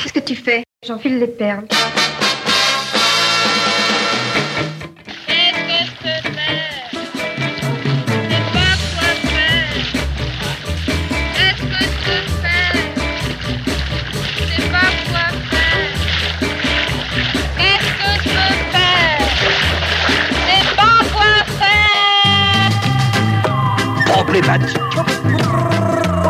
Qu'est-ce 0.00 0.12
que 0.12 0.20
tu 0.20 0.36
fais? 0.36 0.62
J'enfile 0.86 1.18
les 1.18 1.26
perles. 1.26 1.66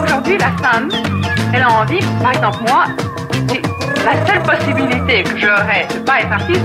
Aujourd'hui, 0.03 0.39
la 0.39 0.51
femme, 0.63 0.89
elle 1.53 1.63
a 1.63 1.71
envie, 1.71 2.01
par 2.23 2.33
exemple 2.33 2.59
moi, 2.67 2.87
la 4.09 4.27
seule 4.27 4.43
possibilité 4.43 5.23
que 5.23 5.37
j'aurais 5.37 5.87
de 5.89 5.99
pas 5.99 6.21
être 6.21 6.33
artiste, 6.33 6.61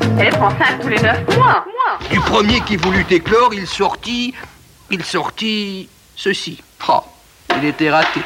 c'est 0.00 0.16
d'être 0.16 0.42
enceinte 0.42 0.80
tous 0.82 0.88
les 0.88 1.00
neuf 1.00 1.36
mois. 1.36 1.64
Du 2.10 2.20
premier 2.20 2.60
qui 2.60 2.76
voulut 2.76 3.06
éclore, 3.10 3.54
il 3.54 3.66
sortit, 3.66 4.34
il 4.90 5.02
sortit 5.02 5.88
ceci. 6.14 6.62
Oh, 6.88 7.00
il 7.56 7.64
était 7.66 7.90
raté. 7.90 8.20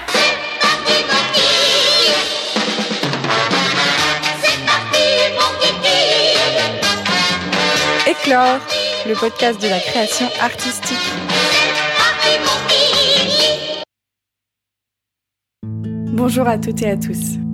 Éclore, 8.08 8.58
le 9.06 9.14
podcast 9.14 9.62
de 9.62 9.68
la 9.68 9.78
création 9.78 10.28
artistique. 10.40 11.12
Bonjour 15.62 16.48
à 16.48 16.58
toutes 16.58 16.82
et 16.82 16.90
à 16.90 16.96
tous. 16.96 17.45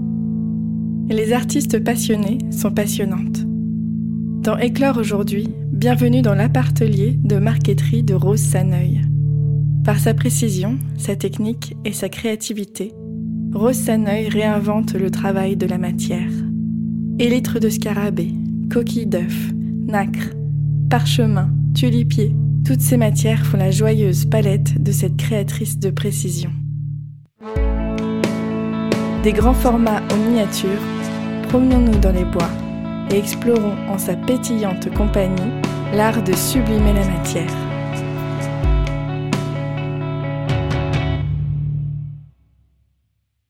Les 1.12 1.34
artistes 1.34 1.79
passionnés 1.79 2.39
sont 2.51 2.71
passionnantes. 2.71 3.45
Dans 3.45 4.57
Éclore 4.57 4.96
aujourd'hui, 4.96 5.46
bienvenue 5.71 6.23
dans 6.23 6.35
l'appartelier 6.35 7.19
de 7.23 7.37
marqueterie 7.37 8.02
de 8.02 8.15
Rose 8.15 8.41
Saneuil. 8.41 9.02
Par 9.85 9.99
sa 9.99 10.15
précision, 10.15 10.79
sa 10.96 11.15
technique 11.15 11.77
et 11.85 11.93
sa 11.93 12.09
créativité, 12.09 12.95
Rose 13.52 13.77
Saneuil 13.77 14.30
réinvente 14.30 14.95
le 14.95 15.10
travail 15.10 15.54
de 15.54 15.66
la 15.66 15.77
matière. 15.77 16.30
Élytres 17.19 17.60
de 17.60 17.69
scarabée, 17.69 18.32
coquilles 18.73 19.07
d'œufs, 19.07 19.52
nacre, 19.87 20.30
parchemin, 20.88 21.51
tulipier, 21.74 22.35
toutes 22.65 22.80
ces 22.80 22.97
matières 22.97 23.45
font 23.45 23.59
la 23.59 23.71
joyeuse 23.71 24.24
palette 24.24 24.82
de 24.82 24.93
cette 24.93 25.19
créatrice 25.19 25.79
de 25.79 25.91
précision. 25.91 26.52
Des 29.23 29.32
grands 29.32 29.54
formats 29.54 30.02
en 30.10 30.16
miniature, 30.16 30.80
promenons-nous 31.52 31.98
dans 31.98 32.12
les 32.12 32.24
bois 32.24 32.48
et 33.10 33.18
explorons 33.18 33.76
en 33.86 33.98
sa 33.98 34.16
pétillante 34.16 34.88
compagnie 34.95 35.52
l'art 35.92 36.22
de 36.22 36.32
sublimer 36.32 36.95
la 36.95 37.06
matière. 37.06 37.52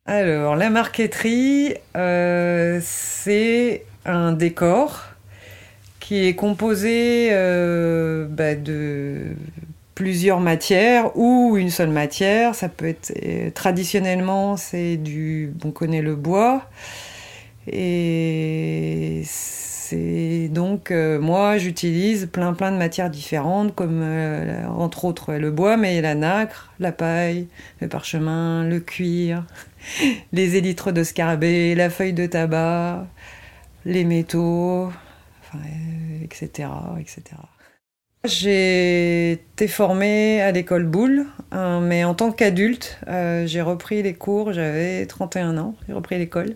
Alors, 0.05 0.57
la 0.57 0.69
marqueterie, 0.69 1.75
euh, 1.97 2.81
c'est 2.83 3.85
un 4.05 4.33
décor 4.33 5.05
qui 6.01 6.27
est 6.27 6.35
composé 6.35 7.29
euh, 7.31 8.27
bah, 8.29 8.57
de 8.57 9.27
plusieurs 9.95 10.41
matières 10.41 11.17
ou 11.17 11.57
une 11.57 11.71
seule 11.71 11.91
matière. 11.91 12.57
Ça 12.57 12.69
peut 12.69 12.89
être 12.89 13.13
euh, 13.25 13.51
traditionnellement 13.51 14.57
c'est 14.57 14.97
du, 14.97 15.53
on 15.65 15.71
connaît 15.71 16.03
le 16.03 16.17
bois 16.17 16.69
et 17.67 19.23
c'est 19.25 20.49
donc 20.51 20.91
euh, 20.91 21.21
moi 21.21 21.59
j'utilise 21.59 22.27
plein 22.27 22.55
plein 22.55 22.73
de 22.73 22.77
matières 22.77 23.11
différentes 23.11 23.75
comme 23.75 24.01
euh, 24.03 24.67
entre 24.67 25.05
autres 25.05 25.35
le 25.35 25.51
bois 25.51 25.77
mais 25.77 26.01
la 26.01 26.15
nacre, 26.15 26.73
la 26.81 26.93
paille, 26.93 27.49
le 27.81 27.89
parchemin, 27.89 28.65
le 28.65 28.81
cuir, 28.81 29.45
les 30.33 30.57
élytres 30.57 30.93
de 30.93 31.05
scarabée, 31.05 31.75
la 31.75 31.91
feuille 31.91 32.15
de 32.15 32.27
tabac, 32.27 33.07
les 33.85 34.05
métaux, 34.05 34.91
etc., 36.25 36.69
etc. 36.99 37.23
J'ai 38.25 39.33
été 39.33 39.67
formée 39.67 40.41
à 40.41 40.53
l'école 40.53 40.87
Boulle, 40.87 41.27
hein, 41.51 41.81
mais 41.81 42.05
en 42.05 42.15
tant 42.15 42.31
qu'adulte, 42.31 43.01
euh, 43.09 43.47
j'ai 43.49 43.61
repris 43.61 44.03
les 44.05 44.15
cours, 44.15 44.53
j'avais 44.53 45.07
31 45.07 45.59
ans, 45.59 45.75
j'ai 45.89 45.93
repris 45.93 46.19
l'école. 46.19 46.55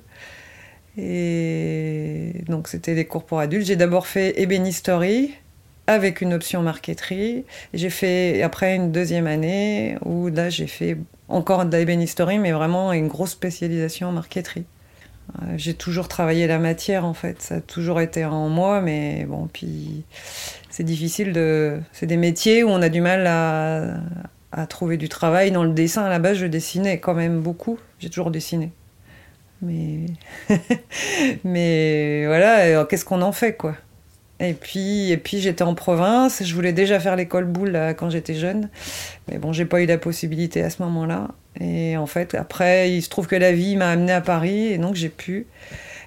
Et 0.98 2.32
donc 2.46 2.68
c'était 2.68 2.94
des 2.94 3.04
cours 3.04 3.24
pour 3.24 3.40
adultes. 3.40 3.66
J'ai 3.66 3.76
d'abord 3.76 4.06
fait 4.06 4.40
ébénisterie 4.40 5.34
avec 5.86 6.20
une 6.20 6.34
option 6.34 6.62
marqueterie. 6.62 7.44
J'ai 7.74 7.90
fait 7.90 8.42
après 8.42 8.74
une 8.74 8.92
deuxième 8.92 9.26
année 9.26 9.96
où 10.04 10.28
là 10.28 10.50
j'ai 10.50 10.66
fait 10.66 10.96
encore 11.28 11.64
de 11.64 11.76
l'ébénisterie, 11.76 12.38
mais 12.38 12.52
vraiment 12.52 12.92
une 12.92 13.08
grosse 13.08 13.30
spécialisation 13.30 14.08
en 14.08 14.12
marqueterie. 14.12 14.64
Euh, 15.42 15.54
j'ai 15.56 15.74
toujours 15.74 16.08
travaillé 16.08 16.46
la 16.46 16.58
matière 16.58 17.04
en 17.04 17.14
fait, 17.14 17.42
ça 17.42 17.56
a 17.56 17.60
toujours 17.60 18.00
été 18.00 18.24
en 18.24 18.48
moi, 18.48 18.80
mais 18.80 19.24
bon, 19.24 19.48
puis 19.52 20.04
c'est 20.70 20.84
difficile 20.84 21.32
de. 21.32 21.80
C'est 21.92 22.06
des 22.06 22.16
métiers 22.16 22.62
où 22.62 22.68
on 22.68 22.80
a 22.80 22.88
du 22.88 23.00
mal 23.00 23.26
à, 23.26 23.96
à, 24.52 24.66
trouver 24.66 24.96
du 24.96 25.08
travail. 25.08 25.50
Dans 25.50 25.64
le 25.64 25.72
dessin, 25.72 26.04
à 26.04 26.08
la 26.08 26.20
base, 26.20 26.38
je 26.38 26.46
dessinais 26.46 27.00
quand 27.00 27.14
même 27.14 27.40
beaucoup, 27.40 27.78
j'ai 27.98 28.08
toujours 28.08 28.30
dessiné. 28.30 28.70
Mais. 29.62 30.06
mais 31.44 32.26
voilà, 32.26 32.84
qu'est-ce 32.84 33.04
qu'on 33.04 33.22
en 33.22 33.32
fait 33.32 33.56
quoi? 33.56 33.74
Et 34.38 34.52
puis, 34.52 35.10
et 35.10 35.16
puis 35.16 35.40
j'étais 35.40 35.62
en 35.62 35.74
province, 35.74 36.42
je 36.44 36.54
voulais 36.54 36.74
déjà 36.74 37.00
faire 37.00 37.16
l'école 37.16 37.46
boule 37.46 37.78
quand 37.96 38.10
j'étais 38.10 38.34
jeune, 38.34 38.68
mais 39.28 39.38
bon, 39.38 39.52
j'ai 39.52 39.64
pas 39.64 39.80
eu 39.80 39.86
la 39.86 39.96
possibilité 39.96 40.62
à 40.62 40.68
ce 40.68 40.82
moment-là. 40.82 41.28
Et 41.58 41.96
en 41.96 42.06
fait, 42.06 42.34
après, 42.34 42.92
il 42.92 43.02
se 43.02 43.08
trouve 43.08 43.26
que 43.26 43.36
la 43.36 43.52
vie 43.52 43.76
m'a 43.76 43.90
amené 43.90 44.12
à 44.12 44.20
Paris 44.20 44.66
et 44.66 44.78
donc 44.78 44.94
j'ai 44.94 45.08
pu. 45.08 45.46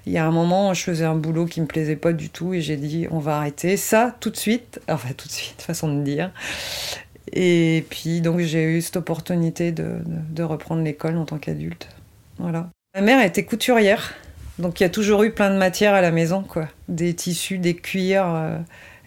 Il 0.06 0.14
y 0.14 0.18
a 0.18 0.26
un 0.26 0.32
moment, 0.32 0.74
je 0.74 0.84
faisais 0.84 1.06
un 1.06 1.16
boulot 1.16 1.46
qui 1.46 1.60
me 1.62 1.66
plaisait 1.66 1.96
pas 1.96 2.14
du 2.14 2.30
tout 2.30 2.54
et 2.54 2.62
j'ai 2.62 2.78
dit 2.78 3.08
on 3.12 3.20
va 3.20 3.38
arrêter 3.38 3.78
ça 3.78 4.16
tout 4.20 4.30
de 4.30 4.38
suite. 4.38 4.80
Enfin, 4.90 5.10
tout 5.18 5.28
de 5.28 5.34
suite, 5.34 5.62
façon 5.62 5.94
de 5.94 6.04
dire. 6.04 6.32
Et 7.34 7.86
puis, 7.90 8.22
donc, 8.22 8.40
j'ai 8.40 8.64
eu 8.64 8.82
cette 8.82 8.98
opportunité 8.98 9.72
de, 9.72 10.00
de 10.06 10.44
reprendre 10.44 10.84
l'école 10.84 11.18
en 11.18 11.26
tant 11.26 11.38
qu'adulte. 11.38 11.90
Voilà. 12.38 12.70
Ma 13.00 13.06
mère 13.06 13.26
était 13.26 13.46
couturière, 13.46 14.14
donc 14.58 14.82
il 14.82 14.84
y 14.84 14.86
a 14.86 14.90
toujours 14.90 15.24
eu 15.24 15.32
plein 15.32 15.52
de 15.52 15.56
matières 15.56 15.94
à 15.94 16.02
la 16.02 16.12
maison, 16.12 16.44
quoi. 16.44 16.68
Des 16.90 17.14
tissus, 17.14 17.58
des 17.58 17.74
cuirs, 17.74 18.28
euh, 18.28 18.58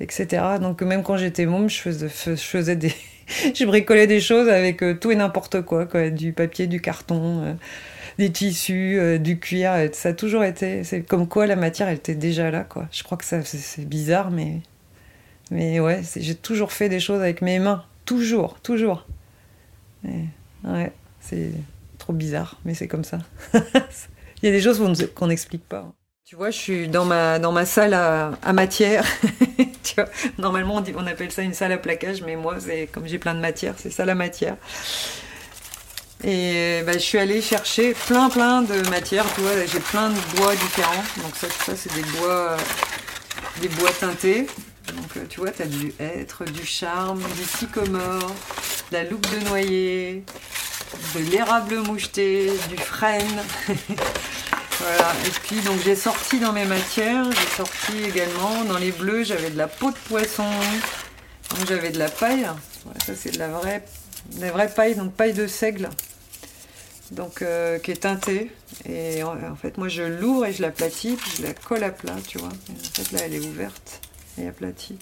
etc. 0.00 0.42
Donc 0.62 0.80
même 0.80 1.02
quand 1.02 1.18
j'étais 1.18 1.44
môme, 1.44 1.68
je 1.68 1.78
faisais, 1.78 2.74
des, 2.74 2.94
je 3.54 3.64
bricolais 3.66 4.06
des 4.06 4.22
choses 4.22 4.48
avec 4.48 4.82
euh, 4.82 4.94
tout 4.94 5.10
et 5.10 5.14
n'importe 5.14 5.60
quoi, 5.60 5.84
quoi, 5.84 6.08
du 6.08 6.32
papier, 6.32 6.66
du 6.68 6.80
carton, 6.80 7.44
euh, 7.44 7.52
des 8.16 8.32
tissus, 8.32 9.18
du 9.18 9.38
cuir. 9.38 9.74
Ça 9.92 10.08
a 10.08 10.12
toujours 10.14 10.42
été. 10.42 10.84
C'est 10.84 11.02
comme 11.02 11.28
quoi 11.28 11.46
la 11.46 11.56
matière, 11.56 11.88
elle 11.88 11.96
était 11.96 12.14
déjà 12.14 12.50
là, 12.50 12.64
quoi. 12.64 12.88
Je 12.92 13.02
crois 13.02 13.18
que 13.18 13.26
ça, 13.26 13.42
c'est 13.44 13.86
bizarre, 13.86 14.30
mais 14.30 14.60
mais 15.50 15.80
ouais, 15.80 16.00
j'ai 16.16 16.34
toujours 16.34 16.72
fait 16.72 16.88
des 16.88 16.98
choses 16.98 17.20
avec 17.20 17.42
mes 17.42 17.58
mains, 17.58 17.84
toujours, 18.06 18.58
toujours. 18.60 19.06
ouais, 20.02 20.92
c'est 21.20 21.50
trop 22.02 22.12
bizarre, 22.12 22.56
mais 22.64 22.74
c'est 22.74 22.88
comme 22.88 23.04
ça. 23.04 23.18
Il 23.54 24.46
y 24.46 24.48
a 24.48 24.50
des 24.50 24.60
choses 24.60 24.82
qu'on 25.14 25.26
n'explique 25.28 25.68
pas. 25.68 25.92
Tu 26.24 26.34
vois, 26.34 26.50
je 26.50 26.58
suis 26.58 26.88
dans 26.88 27.04
ma, 27.04 27.38
dans 27.38 27.52
ma 27.52 27.64
salle 27.64 27.94
à, 27.94 28.32
à 28.42 28.52
matière. 28.52 29.04
tu 29.84 29.94
vois, 29.94 30.08
normalement, 30.36 30.76
on, 30.76 30.80
dit, 30.80 30.92
on, 30.96 31.06
appelle 31.06 31.30
ça 31.30 31.42
une 31.42 31.54
salle 31.54 31.70
à 31.70 31.78
plaquage, 31.78 32.22
mais 32.22 32.34
moi, 32.34 32.56
c'est 32.58 32.88
comme 32.90 33.06
j'ai 33.06 33.18
plein 33.18 33.34
de 33.34 33.40
matière, 33.40 33.74
c'est 33.78 33.90
ça 33.90 34.04
la 34.04 34.16
matière. 34.16 34.56
Et 36.24 36.82
bah, 36.84 36.92
je 36.94 36.98
suis 36.98 37.18
allée 37.18 37.40
chercher 37.40 37.94
plein, 37.94 38.28
plein 38.28 38.62
de 38.62 38.88
matières. 38.90 39.26
Tu 39.34 39.40
vois, 39.42 39.52
j'ai 39.64 39.80
plein 39.80 40.10
de 40.10 40.36
bois 40.36 40.54
différents. 40.56 41.04
Donc 41.22 41.36
ça, 41.36 41.48
ça 41.48 41.76
c'est 41.76 41.94
des 41.94 42.08
bois, 42.18 42.56
des 43.60 43.68
bois 43.68 43.90
teintés. 43.92 44.46
Donc 44.88 45.16
euh, 45.16 45.24
tu 45.28 45.40
vois, 45.40 45.50
tu 45.50 45.62
as 45.62 45.66
du 45.66 45.92
hêtre, 46.00 46.44
du 46.44 46.64
charme, 46.64 47.22
du 47.36 47.44
sycomore, 47.44 48.34
de 48.90 48.96
la 48.96 49.04
loupe 49.04 49.26
de 49.32 49.44
noyer, 49.46 50.24
de 51.14 51.20
l'érable 51.30 51.78
moucheté, 51.78 52.50
du 52.68 52.76
frêne. 52.76 53.42
Voilà, 54.78 55.12
et 55.26 55.30
puis 55.44 55.60
donc 55.60 55.80
j'ai 55.84 55.94
sorti 55.94 56.40
dans 56.40 56.52
mes 56.52 56.64
matières, 56.64 57.30
j'ai 57.30 57.56
sorti 57.56 58.02
également 58.02 58.64
dans 58.64 58.78
les 58.78 58.90
bleus, 58.90 59.22
j'avais 59.22 59.50
de 59.50 59.56
la 59.56 59.68
peau 59.68 59.92
de 59.92 59.96
poisson, 60.08 60.48
donc 61.50 61.68
j'avais 61.68 61.90
de 61.90 62.00
la 62.00 62.08
paille, 62.08 62.48
ça 63.06 63.14
c'est 63.14 63.30
de 63.30 63.38
la 63.38 63.46
vraie, 63.48 63.84
la 64.40 64.50
vraie 64.50 64.68
paille, 64.68 64.96
donc 64.96 65.12
paille 65.12 65.34
de 65.34 65.46
seigle, 65.46 65.88
donc 67.12 67.42
euh, 67.42 67.78
qui 67.78 67.92
est 67.92 68.02
teintée. 68.02 68.50
Et 68.88 69.22
en, 69.22 69.54
fait 69.54 69.78
moi 69.78 69.86
je 69.86 70.02
l'ouvre 70.02 70.46
et 70.46 70.52
je 70.52 70.62
l'aplatis, 70.62 71.18
je 71.36 71.42
la 71.44 71.54
colle 71.54 71.84
à 71.84 71.90
plat, 71.90 72.16
tu 72.26 72.38
vois. 72.38 72.48
en 72.48 72.94
fait 72.94 73.12
là 73.12 73.20
elle 73.26 73.34
est 73.34 73.46
ouverte 73.46 74.00
et 74.36 74.48
aplatie. 74.48 74.98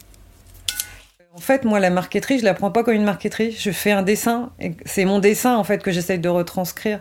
En 1.32 1.38
fait, 1.38 1.64
moi, 1.64 1.78
la 1.80 1.90
marqueterie, 1.90 2.40
je 2.40 2.44
la 2.44 2.54
prends 2.54 2.70
pas 2.70 2.82
comme 2.82 2.94
une 2.94 3.04
marqueterie. 3.04 3.52
Je 3.52 3.70
fais 3.70 3.92
un 3.92 4.02
dessin. 4.02 4.50
C'est 4.84 5.04
mon 5.04 5.20
dessin, 5.20 5.56
en 5.56 5.64
fait, 5.64 5.82
que 5.82 5.92
j'essaye 5.92 6.18
de 6.18 6.28
retranscrire 6.28 7.00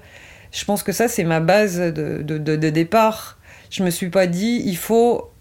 je 0.51 0.65
pense 0.65 0.83
que 0.83 0.91
ça, 0.91 1.07
c'est 1.07 1.23
ma 1.23 1.39
base 1.39 1.79
de, 1.79 2.69
départ. 2.69 3.37
Je 3.69 3.83
me 3.83 3.89
suis 3.89 4.09
pas 4.09 4.27
dit, 4.27 4.61
il 4.65 4.77
faut 4.77 5.31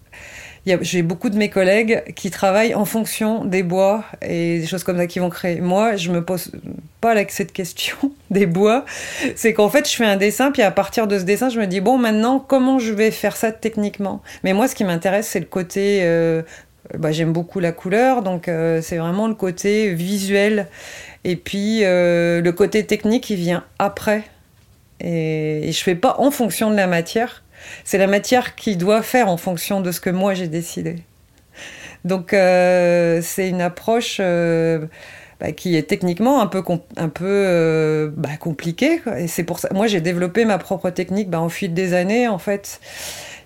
j'ai 0.81 1.01
beaucoup 1.01 1.29
de 1.31 1.37
mes 1.37 1.49
collègues 1.49 2.03
qui 2.15 2.29
travaillent 2.29 2.75
en 2.75 2.85
fonction 2.85 3.43
des 3.43 3.63
bois 3.63 4.03
et 4.21 4.59
des 4.59 4.67
choses 4.67 4.83
comme 4.83 4.97
ça 4.97 5.07
qui 5.07 5.17
vont 5.17 5.29
créer. 5.29 5.61
Moi, 5.61 5.95
je 5.95 6.11
me 6.11 6.23
pose 6.23 6.51
pas 7.01 7.15
cette 7.29 7.53
question 7.53 7.97
des 8.29 8.45
bois. 8.45 8.85
C'est 9.35 9.53
qu'en 9.53 9.69
fait, 9.69 9.89
je 9.89 9.95
fais 9.95 10.05
un 10.05 10.17
dessin, 10.17 10.51
puis 10.51 10.61
à 10.61 10.69
partir 10.69 11.07
de 11.07 11.17
ce 11.17 11.23
dessin, 11.23 11.49
je 11.49 11.59
me 11.59 11.65
dis, 11.65 11.79
bon, 11.79 11.97
maintenant, 11.97 12.39
comment 12.39 12.77
je 12.77 12.93
vais 12.93 13.09
faire 13.09 13.35
ça 13.35 13.51
techniquement? 13.51 14.21
Mais 14.43 14.53
moi, 14.53 14.67
ce 14.67 14.75
qui 14.75 14.83
m'intéresse, 14.83 15.27
c'est 15.27 15.39
le 15.39 15.45
côté... 15.45 16.01
Euh, 16.03 16.43
bah, 16.97 17.11
J'aime 17.11 17.33
beaucoup 17.33 17.59
la 17.59 17.71
couleur, 17.71 18.21
donc 18.21 18.47
euh, 18.47 18.81
c'est 18.81 18.97
vraiment 18.97 19.27
le 19.27 19.35
côté 19.35 19.93
visuel. 19.93 20.67
Et 21.23 21.35
puis, 21.35 21.83
euh, 21.83 22.41
le 22.41 22.51
côté 22.51 22.85
technique, 22.85 23.29
il 23.29 23.37
vient 23.37 23.63
après. 23.77 24.23
Et, 25.01 25.69
et 25.69 25.71
je 25.71 25.83
fais 25.83 25.95
pas 25.95 26.15
en 26.19 26.31
fonction 26.31 26.71
de 26.71 26.75
la 26.75 26.87
matière 26.87 27.43
c'est 27.83 27.97
la 27.97 28.07
matière 28.07 28.55
qui 28.55 28.75
doit 28.75 29.01
faire 29.01 29.29
en 29.29 29.37
fonction 29.37 29.81
de 29.81 29.91
ce 29.91 29.99
que 29.99 30.09
moi 30.09 30.33
j'ai 30.33 30.47
décidé. 30.47 30.97
Donc 32.05 32.33
euh, 32.33 33.19
c'est 33.21 33.49
une 33.49 33.61
approche 33.61 34.17
euh, 34.21 34.85
bah, 35.39 35.51
qui 35.51 35.75
est 35.75 35.83
techniquement 35.83 36.41
un 36.41 36.47
peu, 36.47 36.63
un 36.97 37.09
peu 37.09 37.25
euh, 37.25 38.09
bah, 38.15 38.37
compliquée. 38.39 39.01
Et 39.17 39.27
c'est 39.27 39.43
pour 39.43 39.59
ça. 39.59 39.69
Moi 39.73 39.87
j'ai 39.87 40.01
développé 40.01 40.45
ma 40.45 40.57
propre 40.57 40.89
technique 40.89 41.29
bah, 41.29 41.41
au 41.41 41.49
fil 41.49 41.73
des 41.73 41.93
années 41.93 42.27
en 42.27 42.37
fait. 42.37 42.79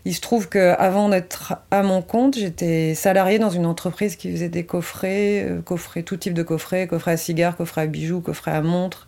Il 0.05 0.13
se 0.13 0.21
trouve 0.21 0.49
qu'avant 0.49 1.09
d'être 1.09 1.55
à 1.71 1.81
mon 1.81 2.01
compte, 2.01 2.37
j'étais 2.37 2.93
salariée 2.93 3.39
dans 3.39 3.49
une 3.49 3.65
entreprise 3.65 4.15
qui 4.17 4.31
faisait 4.31 4.49
des 4.49 4.65
coffrets, 4.65 5.47
coffrets, 5.65 6.03
tout 6.03 6.17
type 6.17 6.33
de 6.33 6.43
coffrets, 6.43 6.87
coffrets 6.87 7.11
à 7.13 7.17
cigares, 7.17 7.55
coffrets 7.55 7.81
à 7.81 7.87
bijoux, 7.87 8.19
coffrets 8.19 8.51
à 8.51 8.61
montres. 8.61 9.07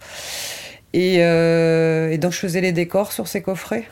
et 0.93 1.17
donc 2.17 2.31
je 2.31 2.39
faisais 2.39 2.61
les 2.61 2.71
décors 2.71 3.11
sur 3.11 3.27
ces 3.27 3.41
coffrets. 3.41 3.85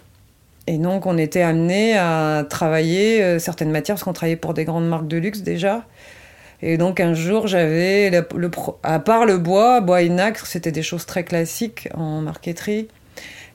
Et 0.68 0.78
donc, 0.78 1.06
on 1.06 1.18
était 1.18 1.42
amené 1.42 1.98
à 1.98 2.46
travailler 2.50 3.22
euh, 3.22 3.40
certaines 3.40 3.72
matières, 3.72 3.96
parce 3.96 4.04
qu'on 4.04 4.14
travaillait 4.14 4.38
pour 4.38 4.54
des 4.54 4.64
grandes 4.64 4.88
marques 4.88 5.08
de 5.08 5.18
luxe 5.18 5.42
déjà. 5.42 5.86
Et 6.62 6.78
donc, 6.78 7.02
un 7.02 7.14
jour, 7.14 7.48
j'avais, 7.48 8.12
à 8.84 9.00
part 9.00 9.26
le 9.26 9.38
bois, 9.38 9.82
bois 9.82 10.02
nacre, 10.04 10.46
c'était 10.46 10.72
des 10.72 10.84
choses 10.84 11.06
très 11.06 11.26
classiques 11.26 11.90
en 11.94 12.22
marqueterie. 12.22 12.88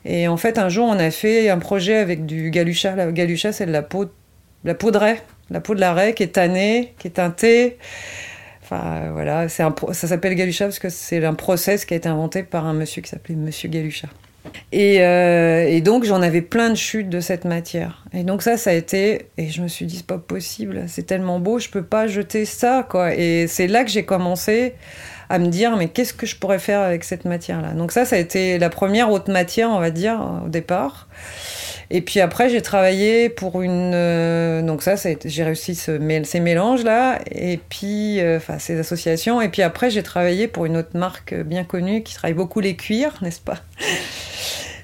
Et 0.05 0.27
en 0.27 0.37
fait, 0.37 0.57
un 0.57 0.69
jour, 0.69 0.87
on 0.87 0.97
a 0.99 1.11
fait 1.11 1.49
un 1.49 1.57
projet 1.57 1.97
avec 1.97 2.25
du 2.25 2.49
galucha. 2.51 2.95
La 2.95 3.11
galucha, 3.11 3.51
c'est 3.51 3.65
de 3.65 3.71
la 3.71 3.81
peau, 3.81 4.05
la 4.63 4.73
peau 4.73 4.91
de 4.91 4.97
raie, 4.97 5.21
la 5.49 5.59
peau 5.59 5.75
de 5.75 5.79
la 5.79 5.93
raie 5.93 6.13
qui 6.13 6.23
est 6.23 6.33
tannée, 6.33 6.93
qui 6.97 7.07
est 7.07 7.11
teintée. 7.11 7.77
Enfin, 8.63 9.09
voilà, 9.13 9.49
c'est 9.49 9.63
un, 9.63 9.73
ça 9.91 10.07
s'appelle 10.07 10.35
galucha 10.35 10.65
parce 10.65 10.79
que 10.79 10.89
c'est 10.89 11.23
un 11.25 11.33
process 11.33 11.85
qui 11.85 11.95
a 11.95 11.97
été 11.97 12.07
inventé 12.07 12.43
par 12.43 12.65
un 12.65 12.73
monsieur 12.73 13.01
qui 13.01 13.09
s'appelait 13.09 13.35
Monsieur 13.35 13.67
Galucha. 13.67 14.07
Euh, 14.73 15.65
et, 15.67 15.81
donc 15.81 16.03
j'en 16.03 16.21
avais 16.21 16.41
plein 16.41 16.69
de 16.69 16.75
chutes 16.75 17.09
de 17.09 17.19
cette 17.19 17.45
matière. 17.45 18.05
Et 18.13 18.23
donc 18.23 18.41
ça, 18.41 18.57
ça 18.57 18.69
a 18.71 18.73
été, 18.73 19.27
et 19.37 19.49
je 19.49 19.61
me 19.61 19.67
suis 19.67 19.85
dit 19.85 19.97
c'est 19.97 20.05
pas 20.05 20.17
possible, 20.17 20.83
c'est 20.87 21.03
tellement 21.03 21.39
beau, 21.39 21.59
je 21.59 21.69
peux 21.69 21.83
pas 21.83 22.07
jeter 22.07 22.45
ça 22.45 22.85
quoi. 22.89 23.15
Et 23.15 23.47
c'est 23.47 23.67
là 23.67 23.83
que 23.83 23.89
j'ai 23.89 24.05
commencé 24.05 24.73
à 25.29 25.39
me 25.39 25.47
dire 25.47 25.77
mais 25.77 25.87
qu'est-ce 25.87 26.13
que 26.13 26.25
je 26.25 26.35
pourrais 26.35 26.59
faire 26.59 26.81
avec 26.81 27.03
cette 27.03 27.25
matière-là? 27.25 27.71
Donc 27.73 27.91
ça, 27.91 28.05
ça 28.05 28.15
a 28.15 28.19
été 28.19 28.57
la 28.57 28.69
première 28.69 29.11
haute 29.11 29.27
matière, 29.27 29.69
on 29.69 29.79
va 29.79 29.91
dire 29.91 30.19
au 30.45 30.49
départ. 30.49 31.07
Et 31.91 32.01
puis 32.01 32.19
après, 32.19 32.49
j'ai 32.49 32.61
travaillé 32.61 33.29
pour 33.29 33.61
une. 33.63 33.93
Euh, 33.95 34.61
donc 34.61 34.83
ça, 34.83 34.93
j'ai 35.25 35.43
réussi 35.43 35.73
ce, 35.73 35.99
ces 36.23 36.39
mélanges-là, 36.39 37.19
et 37.31 37.59
puis, 37.69 38.19
euh, 38.19 38.37
enfin, 38.37 38.59
ces 38.59 38.77
associations. 38.79 39.41
Et 39.41 39.49
puis 39.49 39.63
après, 39.63 39.89
j'ai 39.89 40.03
travaillé 40.03 40.47
pour 40.47 40.65
une 40.65 40.77
autre 40.77 40.95
marque 40.95 41.33
bien 41.33 41.63
connue 41.63 42.03
qui 42.03 42.13
travaille 42.13 42.35
beaucoup 42.35 42.59
les 42.59 42.75
cuirs, 42.75 43.17
n'est-ce 43.21 43.41
pas? 43.41 43.57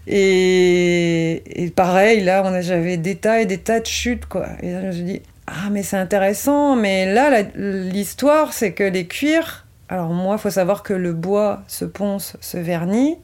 Et, 0.07 1.71
pareil, 1.75 2.21
là, 2.23 2.61
j'avais 2.61 2.97
des 2.97 3.15
tas 3.15 3.41
et 3.41 3.45
des 3.45 3.57
tas 3.57 3.79
de 3.79 3.87
chutes, 3.87 4.25
quoi. 4.25 4.47
Et 4.61 4.71
là, 4.71 4.81
je 4.81 4.87
me 4.87 4.91
suis 4.91 5.03
dit, 5.03 5.21
ah, 5.47 5.69
mais 5.71 5.83
c'est 5.83 5.97
intéressant, 5.97 6.75
mais 6.75 7.11
là, 7.11 7.43
l'histoire, 7.55 8.53
c'est 8.53 8.71
que 8.71 8.83
les 8.83 9.05
cuirs. 9.05 9.64
Alors, 9.89 10.09
moi, 10.09 10.35
il 10.35 10.39
faut 10.39 10.49
savoir 10.49 10.83
que 10.83 10.93
le 10.93 11.13
bois 11.13 11.61
se 11.67 11.85
ponce, 11.85 12.37
se 12.41 12.57
vernit. 12.57 13.17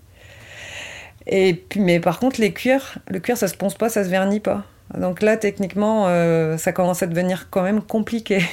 Et 1.27 1.53
puis, 1.53 1.79
mais 1.79 1.99
par 1.99 2.19
contre, 2.19 2.39
les 2.39 2.53
cuirs, 2.53 2.97
le 3.07 3.19
cuir, 3.19 3.37
ça 3.37 3.47
se 3.47 3.55
ponce 3.55 3.75
pas, 3.75 3.89
ça 3.89 4.03
se 4.03 4.09
vernit 4.09 4.39
pas. 4.39 4.63
Donc 4.97 5.21
là, 5.21 5.37
techniquement, 5.37 6.07
euh, 6.07 6.57
ça 6.57 6.71
commence 6.71 7.01
à 7.01 7.07
devenir 7.07 7.49
quand 7.49 7.63
même 7.63 7.81
compliqué. 7.81 8.43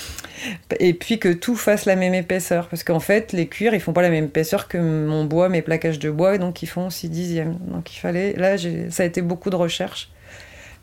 et 0.80 0.94
puis 0.94 1.18
que 1.18 1.32
tout 1.32 1.56
fasse 1.56 1.84
la 1.84 1.96
même 1.96 2.14
épaisseur. 2.14 2.68
Parce 2.68 2.84
qu'en 2.84 3.00
fait, 3.00 3.32
les 3.32 3.46
cuirs, 3.48 3.74
ils 3.74 3.80
font 3.80 3.92
pas 3.92 4.02
la 4.02 4.10
même 4.10 4.24
épaisseur 4.24 4.68
que 4.68 4.78
mon 4.78 5.24
bois, 5.24 5.48
mes 5.48 5.62
plaquages 5.62 5.98
de 5.98 6.10
bois, 6.10 6.38
donc 6.38 6.62
ils 6.62 6.68
font 6.68 6.90
6 6.90 7.10
dixièmes. 7.10 7.58
Donc 7.68 7.94
il 7.94 7.98
fallait. 7.98 8.32
Là, 8.34 8.56
ça 8.90 9.02
a 9.02 9.06
été 9.06 9.22
beaucoup 9.22 9.50
de 9.50 9.56
recherche. 9.56 10.10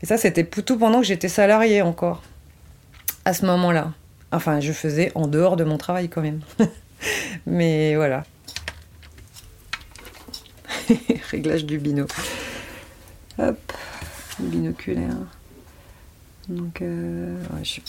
Et 0.02 0.06
ça, 0.06 0.18
c'était 0.18 0.46
tout 0.46 0.78
pendant 0.78 1.00
que 1.00 1.06
j'étais 1.06 1.28
salariée 1.28 1.82
encore. 1.82 2.22
À 3.26 3.34
ce 3.34 3.46
moment-là. 3.46 3.92
Enfin, 4.32 4.60
je 4.60 4.72
faisais 4.72 5.12
en 5.16 5.28
dehors 5.28 5.56
de 5.56 5.64
mon 5.64 5.78
travail 5.78 6.10
quand 6.10 6.22
même. 6.22 6.42
Mais 7.46 7.96
voilà. 7.96 8.26
Réglage 11.32 11.66
du 11.66 11.80
bino. 11.80 12.06
Hop, 13.38 13.74
binoculaire. 14.40 15.16
Donc, 16.48 16.82
euh, 16.82 17.36
je... 17.64 17.80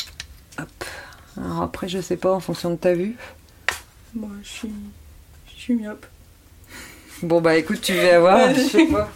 hop. 0.59 0.85
Alors 1.37 1.63
après, 1.63 1.89
je 1.89 2.01
sais 2.01 2.17
pas, 2.17 2.33
en 2.33 2.41
fonction 2.41 2.71
de 2.71 2.77
ta 2.77 2.95
vue. 2.95 3.17
Moi, 4.15 4.31
je 4.43 4.49
suis, 4.49 4.73
je 5.55 5.61
suis 5.61 5.75
myope. 5.75 6.07
Bon, 7.23 7.41
bah 7.41 7.57
écoute, 7.57 7.81
tu 7.81 7.95
vas 7.95 8.19
voir, 8.19 8.55
je 8.55 8.61
sais 8.61 8.87
pas. 8.87 9.11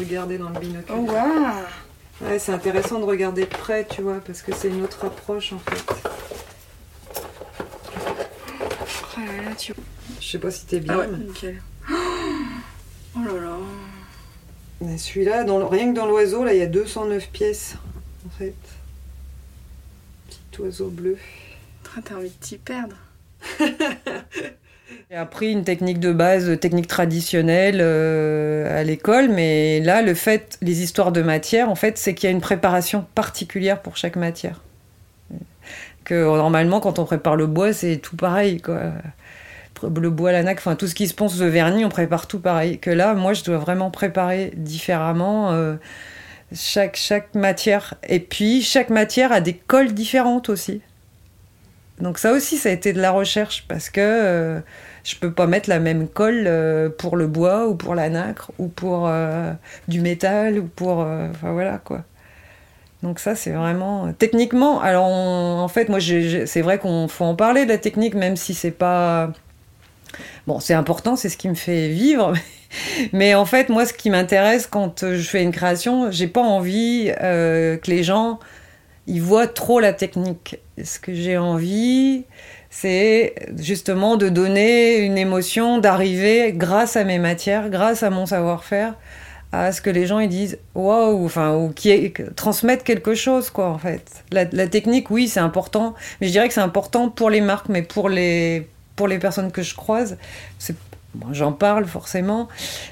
Regarder 0.00 0.38
dans 0.38 0.48
le 0.48 0.58
binoculaire. 0.58 0.98
Oh, 0.98 2.22
wow. 2.22 2.28
Ouais, 2.28 2.38
c'est 2.38 2.52
intéressant 2.52 2.98
de 3.00 3.04
regarder 3.04 3.42
de 3.42 3.50
près, 3.50 3.86
tu 3.86 4.02
vois, 4.02 4.20
parce 4.20 4.42
que 4.42 4.54
c'est 4.54 4.68
une 4.68 4.82
autre 4.82 5.04
approche 5.04 5.52
en 5.52 5.58
fait. 5.58 5.84
Oh 9.16 9.20
là 9.20 9.42
là, 9.42 9.54
tu... 9.56 9.74
Je 10.20 10.26
sais 10.26 10.38
pas 10.38 10.50
si 10.50 10.66
t'es 10.66 10.80
bien. 10.80 10.94
Ah 10.94 10.98
ouais, 10.98 11.08
nickel. 11.16 11.62
Oh 11.90 13.20
là 13.26 13.40
là. 13.40 14.96
Celui-là, 14.96 15.44
rien 15.68 15.92
que 15.92 15.96
dans 15.96 16.06
l'oiseau, 16.06 16.44
là, 16.44 16.54
il 16.54 16.58
y 16.60 16.62
a 16.62 16.66
209 16.66 17.28
pièces, 17.28 17.76
en 18.26 18.30
fait. 18.30 18.54
Petit 20.28 20.60
oiseau 20.62 20.88
bleu. 20.88 21.18
T'as 22.04 22.16
envie 22.16 22.30
de 22.30 22.34
t'y 22.34 22.56
perdre. 22.56 22.96
J'ai 25.10 25.16
appris 25.16 25.50
une 25.52 25.64
technique 25.64 26.00
de 26.00 26.12
base, 26.12 26.58
technique 26.60 26.86
traditionnelle 26.86 27.78
euh, 27.80 28.80
à 28.80 28.82
l'école, 28.82 29.28
mais 29.28 29.80
là, 29.80 30.02
le 30.02 30.14
fait, 30.14 30.58
les 30.62 30.82
histoires 30.82 31.12
de 31.12 31.22
matière, 31.22 31.68
en 31.68 31.74
fait, 31.74 31.98
c'est 31.98 32.14
qu'il 32.14 32.28
y 32.28 32.32
a 32.32 32.34
une 32.34 32.40
préparation 32.40 33.06
particulière 33.14 33.80
pour 33.82 33.96
chaque 33.96 34.16
matière. 34.16 34.60
Que 36.04 36.24
normalement, 36.24 36.80
quand 36.80 36.98
on 36.98 37.04
prépare 37.04 37.36
le 37.36 37.46
bois, 37.46 37.72
c'est 37.72 37.98
tout 37.98 38.16
pareil, 38.16 38.60
quoi 38.60 38.92
le 39.88 40.10
bois, 40.10 40.32
la 40.32 40.42
nac, 40.42 40.58
enfin 40.58 40.76
tout 40.76 40.86
ce 40.86 40.94
qui 40.94 41.08
se 41.08 41.14
pense 41.14 41.38
de 41.38 41.46
vernis, 41.46 41.84
on 41.84 41.88
prépare 41.88 42.26
tout 42.26 42.40
pareil. 42.40 42.78
Que 42.78 42.90
là, 42.90 43.14
moi, 43.14 43.32
je 43.32 43.44
dois 43.44 43.58
vraiment 43.58 43.90
préparer 43.90 44.52
différemment 44.56 45.52
euh, 45.52 45.76
chaque, 46.54 46.98
matière. 47.34 47.94
Et 48.08 48.20
puis, 48.20 48.62
chaque 48.62 48.90
matière 48.90 49.32
a 49.32 49.40
des 49.40 49.54
colles 49.54 49.94
différentes 49.94 50.48
aussi. 50.48 50.82
Donc 52.00 52.18
ça 52.18 52.32
aussi, 52.32 52.56
ça 52.56 52.70
a 52.70 52.72
été 52.72 52.92
de 52.94 53.00
la 53.00 53.10
recherche 53.10 53.66
parce 53.68 53.90
que 53.90 54.00
euh, 54.00 54.60
je 55.04 55.16
peux 55.16 55.32
pas 55.32 55.46
mettre 55.46 55.68
la 55.68 55.78
même 55.78 56.08
colle 56.08 56.44
euh, 56.46 56.88
pour 56.88 57.16
le 57.16 57.26
bois 57.26 57.68
ou 57.68 57.74
pour 57.74 57.94
la 57.94 58.08
nacre 58.08 58.50
ou 58.58 58.68
pour 58.68 59.10
du 59.88 60.00
métal 60.00 60.58
ou 60.58 60.64
pour... 60.64 60.98
Enfin 60.98 61.52
voilà 61.52 61.78
quoi. 61.78 62.02
Donc 63.02 63.18
ça, 63.18 63.34
c'est 63.34 63.52
vraiment 63.52 64.12
techniquement. 64.12 64.80
Alors 64.80 65.06
en 65.06 65.68
fait, 65.68 65.88
moi, 65.88 66.00
c'est 66.00 66.60
vrai 66.60 66.78
qu'on 66.78 67.08
faut 67.08 67.24
en 67.24 67.34
parler 67.34 67.64
de 67.64 67.70
la 67.70 67.78
technique, 67.78 68.14
même 68.14 68.36
si 68.36 68.54
c'est 68.54 68.70
pas 68.70 69.32
Bon, 70.46 70.58
c'est 70.60 70.74
important, 70.74 71.16
c'est 71.16 71.28
ce 71.28 71.36
qui 71.36 71.48
me 71.48 71.54
fait 71.54 71.88
vivre. 71.88 72.34
Mais 73.12 73.34
en 73.34 73.44
fait, 73.44 73.68
moi, 73.68 73.86
ce 73.86 73.92
qui 73.92 74.10
m'intéresse 74.10 74.66
quand 74.66 75.04
je 75.14 75.22
fais 75.22 75.42
une 75.42 75.52
création, 75.52 76.10
j'ai 76.10 76.26
pas 76.26 76.42
envie 76.42 77.12
euh, 77.22 77.76
que 77.76 77.90
les 77.90 78.02
gens 78.02 78.38
ils 79.06 79.22
voient 79.22 79.48
trop 79.48 79.80
la 79.80 79.92
technique. 79.92 80.58
Ce 80.82 80.98
que 81.00 81.12
j'ai 81.12 81.36
envie, 81.36 82.24
c'est 82.70 83.34
justement 83.58 84.16
de 84.16 84.28
donner 84.28 84.98
une 84.98 85.18
émotion, 85.18 85.78
d'arriver 85.78 86.52
grâce 86.54 86.96
à 86.96 87.04
mes 87.04 87.18
matières, 87.18 87.68
grâce 87.68 88.04
à 88.04 88.10
mon 88.10 88.26
savoir-faire, 88.26 88.94
à 89.52 89.72
ce 89.72 89.82
que 89.82 89.90
les 89.90 90.06
gens 90.06 90.20
ils 90.20 90.28
disent 90.28 90.58
waouh, 90.76 91.24
enfin 91.24 91.56
ou 91.56 91.70
qui 91.70 92.12
transmettent 92.36 92.84
quelque 92.84 93.14
chose 93.14 93.50
quoi 93.50 93.68
en 93.68 93.78
fait. 93.78 94.24
La, 94.30 94.46
technique, 94.68 95.10
oui, 95.10 95.26
c'est 95.26 95.40
important, 95.40 95.94
mais 96.20 96.28
je 96.28 96.32
dirais 96.32 96.46
que 96.46 96.54
c'est 96.54 96.60
important 96.60 97.08
pour 97.08 97.28
les 97.28 97.40
marques, 97.40 97.68
mais 97.68 97.82
pour 97.82 98.08
les 98.08 98.68
pour 98.94 99.08
les 99.08 99.18
personnes 99.18 99.50
que 99.50 99.62
je 99.62 99.74
croise, 99.74 100.16
c'est 100.58 100.76
j'en 101.32 101.52
parle 101.52 101.86
forcément, 101.86 102.48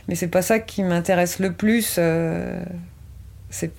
mais 0.09 0.17
c'est 0.17 0.29
pas 0.29 0.43
ça 0.43 0.59
qui 0.59 0.83
m'intéresse 0.83 1.39
le 1.39 1.53
plus. 1.53 1.97
Euh, 1.99 2.61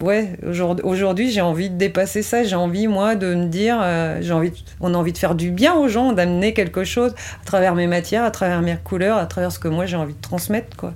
ouais 0.01 0.37
aujourd'hui 0.83 1.31
j'ai 1.31 1.41
envie 1.41 1.69
de 1.69 1.77
dépasser 1.77 2.23
ça. 2.23 2.43
J'ai 2.43 2.55
envie 2.55 2.87
moi 2.87 3.15
de 3.15 3.35
me 3.35 3.45
dire 3.45 3.79
euh, 3.81 4.17
j'ai 4.21 4.33
envie 4.33 4.51
on 4.79 4.93
a 4.93 4.97
envie 4.97 5.13
de 5.13 5.17
faire 5.17 5.35
du 5.35 5.51
bien 5.51 5.75
aux 5.75 5.87
gens 5.87 6.11
d'amener 6.11 6.53
quelque 6.53 6.83
chose 6.83 7.13
à 7.41 7.45
travers 7.45 7.75
mes 7.75 7.85
matières 7.85 8.23
à 8.23 8.31
travers 8.31 8.61
mes 8.61 8.77
couleurs 8.77 9.17
à 9.17 9.25
travers 9.27 9.51
ce 9.51 9.59
que 9.59 9.67
moi 9.67 9.85
j'ai 9.85 9.95
envie 9.97 10.15
de 10.15 10.21
transmettre 10.21 10.75
quoi. 10.75 10.93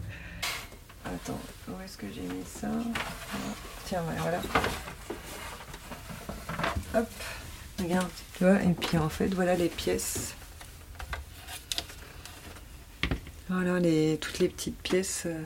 Attends 1.05 1.39
où 1.69 1.73
est-ce 1.85 1.97
que 1.97 2.07
j'ai 2.13 2.21
mis 2.21 2.43
ça? 2.45 2.67
Tiens 3.85 4.01
voilà. 4.19 4.39
Hop 6.95 7.07
regarde 7.79 8.07
tu 8.37 8.43
vois 8.43 8.61
et 8.61 8.73
puis 8.79 8.97
en 8.97 9.09
fait 9.09 9.27
voilà 9.33 9.55
les 9.55 9.69
pièces. 9.69 10.33
Voilà 13.49 13.79
les 13.79 14.17
toutes 14.19 14.39
les 14.39 14.47
petites 14.47 14.81
pièces 14.81 15.23
euh. 15.27 15.43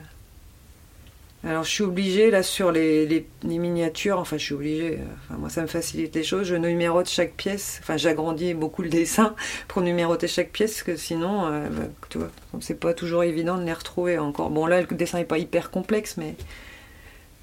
Alors 1.44 1.62
je 1.62 1.70
suis 1.70 1.84
obligée 1.84 2.32
là 2.32 2.42
sur 2.42 2.72
les, 2.72 3.06
les- 3.06 3.26
miniatures, 3.44 4.18
enfin 4.18 4.36
je 4.38 4.42
suis 4.44 4.54
obligée, 4.54 4.94
euh, 4.94 5.04
enfin, 5.28 5.38
moi 5.38 5.48
ça 5.48 5.62
me 5.62 5.68
facilite 5.68 6.12
les 6.16 6.24
choses, 6.24 6.48
je 6.48 6.56
numérote 6.56 7.08
chaque 7.08 7.34
pièce, 7.34 7.78
enfin 7.80 7.96
j'agrandis 7.96 8.54
beaucoup 8.54 8.82
le 8.82 8.88
dessin 8.88 9.36
pour 9.68 9.82
numéroter 9.82 10.26
chaque 10.26 10.50
pièce, 10.50 10.72
parce 10.72 10.82
que 10.82 10.96
sinon, 10.96 11.46
euh, 11.46 11.68
bah, 11.68 11.84
tu 12.08 12.18
vois, 12.18 12.30
c'est 12.60 12.78
pas 12.80 12.92
toujours 12.92 13.22
évident 13.22 13.56
de 13.56 13.62
les 13.62 13.72
retrouver 13.72 14.18
encore. 14.18 14.50
Bon 14.50 14.66
là 14.66 14.80
le 14.80 14.86
dessin 14.96 15.18
est 15.18 15.24
pas 15.24 15.38
hyper 15.38 15.70
complexe, 15.70 16.16
mais, 16.16 16.34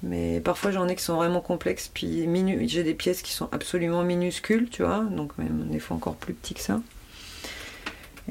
mais 0.02 0.40
parfois 0.40 0.72
j'en 0.72 0.86
ai 0.88 0.94
qui 0.94 1.02
sont 1.02 1.16
vraiment 1.16 1.40
complexes, 1.40 1.88
puis 1.92 2.28
j'ai 2.68 2.82
des 2.82 2.94
pièces 2.94 3.22
qui 3.22 3.32
sont 3.32 3.48
absolument 3.50 4.02
minuscules, 4.02 4.68
tu 4.68 4.82
vois, 4.82 5.04
donc 5.10 5.38
même 5.38 5.68
des 5.70 5.78
fois 5.78 5.96
encore 5.96 6.16
plus 6.16 6.34
petits 6.34 6.52
que 6.52 6.60
ça, 6.60 6.82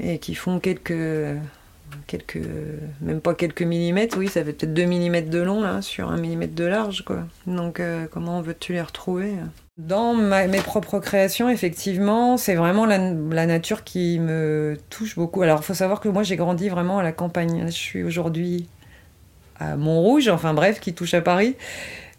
et 0.00 0.20
qui 0.20 0.36
font 0.36 0.60
quelques 0.60 1.36
quelques 2.06 2.38
même 3.00 3.20
pas 3.20 3.34
quelques 3.34 3.62
millimètres 3.62 4.16
oui 4.18 4.28
ça 4.28 4.44
fait 4.44 4.52
peut-être 4.52 4.74
2 4.74 4.84
millimètres 4.84 5.30
de 5.30 5.40
long 5.40 5.60
là 5.62 5.82
sur 5.82 6.10
1 6.10 6.16
millimètre 6.18 6.54
de 6.54 6.64
large 6.64 7.02
quoi. 7.04 7.26
Donc 7.46 7.80
euh, 7.80 8.06
comment 8.10 8.40
veux-tu 8.40 8.72
les 8.72 8.82
retrouver 8.82 9.32
dans 9.78 10.14
ma- 10.14 10.46
mes 10.46 10.60
propres 10.60 10.98
créations 11.00 11.48
effectivement 11.50 12.36
c'est 12.36 12.54
vraiment 12.54 12.86
la, 12.86 12.98
la 12.98 13.46
nature 13.46 13.84
qui 13.84 14.18
me 14.18 14.76
touche 14.90 15.16
beaucoup. 15.16 15.42
Alors 15.42 15.60
il 15.62 15.64
faut 15.64 15.74
savoir 15.74 16.00
que 16.00 16.08
moi 16.08 16.22
j'ai 16.22 16.36
grandi 16.36 16.68
vraiment 16.68 16.98
à 16.98 17.02
la 17.02 17.12
campagne. 17.12 17.64
Je 17.66 17.70
suis 17.72 18.02
aujourd'hui 18.02 18.68
à 19.58 19.76
Montrouge 19.76 20.28
enfin 20.28 20.54
bref 20.54 20.80
qui 20.80 20.92
touche 20.94 21.14
à 21.14 21.20
Paris 21.20 21.56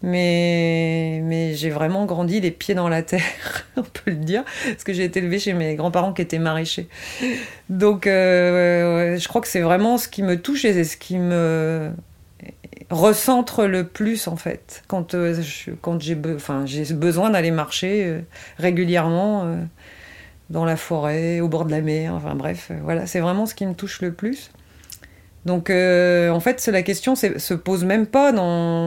mais, 0.02 1.20
mais 1.24 1.54
j'ai 1.54 1.70
vraiment 1.70 2.04
grandi 2.06 2.40
les 2.40 2.50
pieds 2.50 2.74
dans 2.74 2.88
la 2.88 3.02
terre, 3.02 3.22
on 3.76 3.82
peut 3.82 4.10
le 4.10 4.16
dire, 4.16 4.44
parce 4.66 4.84
que 4.84 4.92
j'ai 4.92 5.04
été 5.04 5.18
élevée 5.20 5.38
chez 5.38 5.54
mes 5.54 5.74
grands-parents 5.74 6.12
qui 6.12 6.22
étaient 6.22 6.38
maraîchers. 6.38 6.88
Donc, 7.68 8.06
euh, 8.06 9.18
je 9.18 9.28
crois 9.28 9.40
que 9.40 9.48
c'est 9.48 9.60
vraiment 9.60 9.98
ce 9.98 10.08
qui 10.08 10.22
me 10.22 10.40
touche 10.40 10.64
et 10.64 10.84
ce 10.84 10.96
qui 10.96 11.18
me 11.18 11.90
recentre 12.90 13.66
le 13.66 13.84
plus 13.84 14.28
en 14.28 14.36
fait 14.36 14.82
quand 14.88 15.14
euh, 15.14 15.42
je- 15.42 15.72
quand 15.72 16.00
j'ai 16.00 16.16
enfin 16.34 16.62
j'ai 16.64 16.84
besoin 16.94 17.28
d'aller 17.28 17.50
marcher 17.50 18.04
euh, 18.06 18.20
régulièrement 18.58 19.58
dans 20.48 20.64
la 20.64 20.76
forêt 20.76 21.40
au 21.40 21.48
bord 21.48 21.66
de 21.66 21.70
la 21.70 21.82
mer 21.82 22.14
enfin 22.14 22.34
bref 22.34 22.70
voilà 22.82 23.06
c'est 23.06 23.20
vraiment 23.20 23.44
ce 23.44 23.54
qui 23.54 23.66
me 23.66 23.74
touche 23.74 24.00
le 24.00 24.12
plus 24.14 24.50
donc 25.44 25.70
euh, 25.70 26.30
en 26.30 26.40
fait 26.40 26.66
la 26.66 26.82
question 26.82 27.14
se 27.14 27.54
pose 27.54 27.84
même 27.84 28.06
pas 28.06 28.32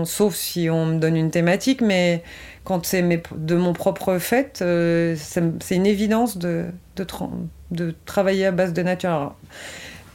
sauf 0.05 0.35
si 0.35 0.69
on 0.69 0.85
me 0.85 0.99
donne 0.99 1.15
une 1.17 1.31
thématique 1.31 1.81
mais 1.81 2.23
quand 2.63 2.85
c'est 2.85 3.03
de 3.35 3.55
mon 3.55 3.73
propre 3.73 4.17
fait 4.17 4.59
euh, 4.61 5.15
c'est 5.17 5.75
une 5.75 5.85
évidence 5.87 6.37
de 6.37 6.65
de, 6.97 7.03
tra- 7.03 7.29
de 7.71 7.95
travailler 8.05 8.45
à 8.45 8.51
base 8.51 8.73
de 8.73 8.81
nature 8.83 9.33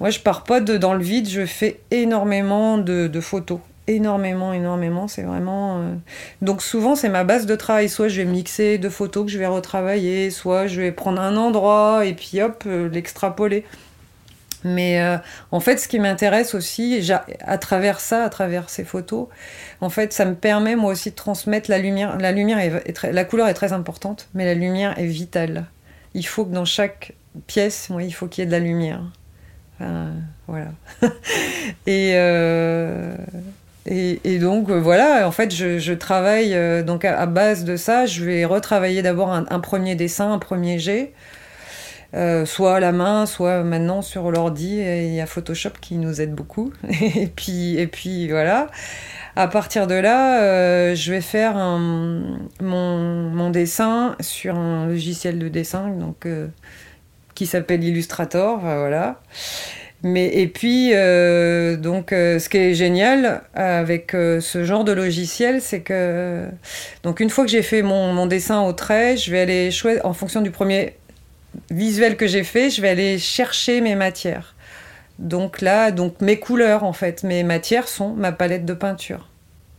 moi, 0.01 0.11
je 0.11 0.21
pars 0.21 0.45
pas 0.45 0.61
de, 0.61 0.77
dans 0.77 0.93
le 0.93 1.03
vide, 1.03 1.29
je 1.29 1.47
fais 1.47 1.81
énormément 1.91 2.77
de, 2.79 3.21
photos. 3.21 3.61
Énormément, 3.89 4.53
énormément. 4.53 5.09
C'est 5.09 5.23
vraiment. 5.23 5.79
euh, 5.79 5.95
Donc, 6.43 6.61
souvent, 6.61 6.97
c'est 6.97 7.09
ma 7.09 7.25
base 7.25 7.47
de 7.47 7.55
travail. 7.55 7.89
Soit 7.89 8.09
je 8.09 8.21
vais 8.21 8.27
mixer 8.27 8.79
deux 8.79 8.91
photos 8.91 9.25
que 9.25 9.31
je 9.31 9.39
vais 9.39 9.47
retravailler, 9.47 10.31
soit 10.31 10.67
je 10.67 10.81
vais 10.81 10.93
prendre 10.93 11.21
un 11.23 11.37
endroit 11.37 12.05
et 12.05 12.15
puis 12.15 12.43
hop, 12.43 12.65
l'extrapoler. 12.93 13.65
Mais 14.67 15.01
euh, 15.01 15.17
en 15.53 15.61
fait, 15.61 15.79
ce 15.79 15.89
qui 15.89 15.99
m'intéresse 15.99 16.55
aussi, 16.55 17.01
à 17.41 17.59
travers 17.59 18.01
ça, 18.01 18.25
à 18.25 18.29
travers 18.29 18.69
ces 18.69 18.85
photos, 18.85 19.29
en 19.81 19.91
fait, 19.91 20.13
ça 20.13 20.25
me 20.25 20.35
permet 20.35 20.77
moi 20.77 20.93
aussi 20.93 21.11
de 21.11 21.15
transmettre 21.15 21.71
la 21.71 21.79
lumière. 21.79 22.19
La 22.19 22.33
lumière 22.33 22.59
est, 22.59 23.03
la 23.05 23.25
couleur 23.25 23.49
est 23.49 23.55
très 23.55 23.73
importante, 23.73 24.29
mais 24.35 24.45
la 24.45 24.55
lumière 24.55 24.99
est 24.99 25.07
vitale. 25.07 25.67
Il 26.15 26.27
faut 26.27 26.45
que 26.45 26.53
dans 26.53 26.65
chaque 26.65 27.15
pièce, 27.47 27.91
moi, 27.91 28.03
il 28.03 28.13
faut 28.13 28.27
qu'il 28.27 28.43
y 28.43 28.45
ait 28.45 28.47
de 28.47 28.53
la 28.53 28.59
lumière. 28.59 29.03
Voilà. 30.49 30.71
et, 31.87 32.13
euh, 32.15 33.15
et, 33.85 34.21
et 34.25 34.39
donc 34.39 34.71
euh, 34.71 34.81
voilà, 34.81 35.29
en 35.29 35.33
fait, 35.33 35.55
je, 35.55 35.93
travaille 35.93 36.57
donc 36.85 37.05
à, 37.05 37.27
base 37.27 37.65
de 37.65 37.77
ça. 37.77 38.07
Je 38.07 38.25
vais 38.25 38.45
retravailler 38.45 39.03
d'abord 39.03 39.31
un 39.31 39.61
premier 39.61 39.95
dessin, 39.95 40.33
un 40.33 40.39
premier 40.39 40.79
jet, 40.79 41.13
euh, 42.15 42.47
soit 42.47 42.77
à 42.77 42.81
la 42.81 42.93
main, 42.93 43.27
soit 43.27 43.63
maintenant 43.63 44.03
sur 44.03 44.31
l'ordi. 44.31 44.79
Il 44.79 45.15
y 45.15 45.21
a 45.21 45.27
Photoshop 45.27 45.73
qui 45.81 45.97
nous 45.97 46.21
aide 46.21 46.35
beaucoup. 46.35 46.73
et 47.03 47.27
puis 47.87 48.29
voilà. 48.29 48.69
À 49.35 49.49
partir 49.49 49.87
de 49.87 49.95
là, 49.95 50.41
euh, 50.43 50.95
je 50.95 51.13
vais 51.13 51.21
faire 51.21 51.57
mon, 52.61 53.51
dessin 53.51 54.17
sur 54.21 54.57
un 54.57 54.87
logiciel 54.87 55.39
de 55.39 55.49
dessin, 55.49 55.89
donc 55.89 56.25
euh, 56.25 56.49
qui 57.35 57.47
s'appelle 57.47 57.85
Illustrator, 57.85 58.61
voilà. 58.61 59.21
Mais 60.03 60.27
et 60.27 60.47
puis 60.47 60.91
donc 60.91 62.11
ce 62.11 62.49
qui 62.49 62.59
est 62.59 62.75
génial 62.75 63.43
avec 63.55 64.13
ce 64.13 64.65
genre 64.65 64.85
de 64.85 64.93
logiciel, 64.93 65.61
c'est 65.61 65.81
que 65.81 66.47
donc 67.03 67.21
une 67.21 67.31
fois 67.31 67.45
que 67.45 67.51
j'ai 67.51 67.63
fait 67.63 67.83
mon, 67.83 68.27
dessin 68.27 68.63
au 68.63 68.73
trait, 68.73 69.17
je 69.17 69.31
vais 69.31 69.41
aller 69.41 69.71
en 70.05 70.13
fonction 70.13 70.43
du 70.43 70.51
premier 70.51 70.95
visuel 71.71 72.17
que 72.17 72.27
j'ai 72.27 72.45
fait, 72.45 72.71
je 72.71 72.81
vais 72.83 72.89
aller 72.89 73.19
chercher 73.19 73.81
mes 73.81 73.95
matières. 73.95 74.55
Donc 75.19 75.61
là, 75.61 75.91
donc 75.91 76.21
mes 76.21 76.39
couleurs 76.39 76.85
en 76.85 76.93
fait, 76.93 77.23
mes 77.23 77.43
matières 77.43 77.89
sont 77.89 78.11
ma 78.11 78.33
palette 78.33 78.65
de 78.65 78.75
peinture. 78.75 79.29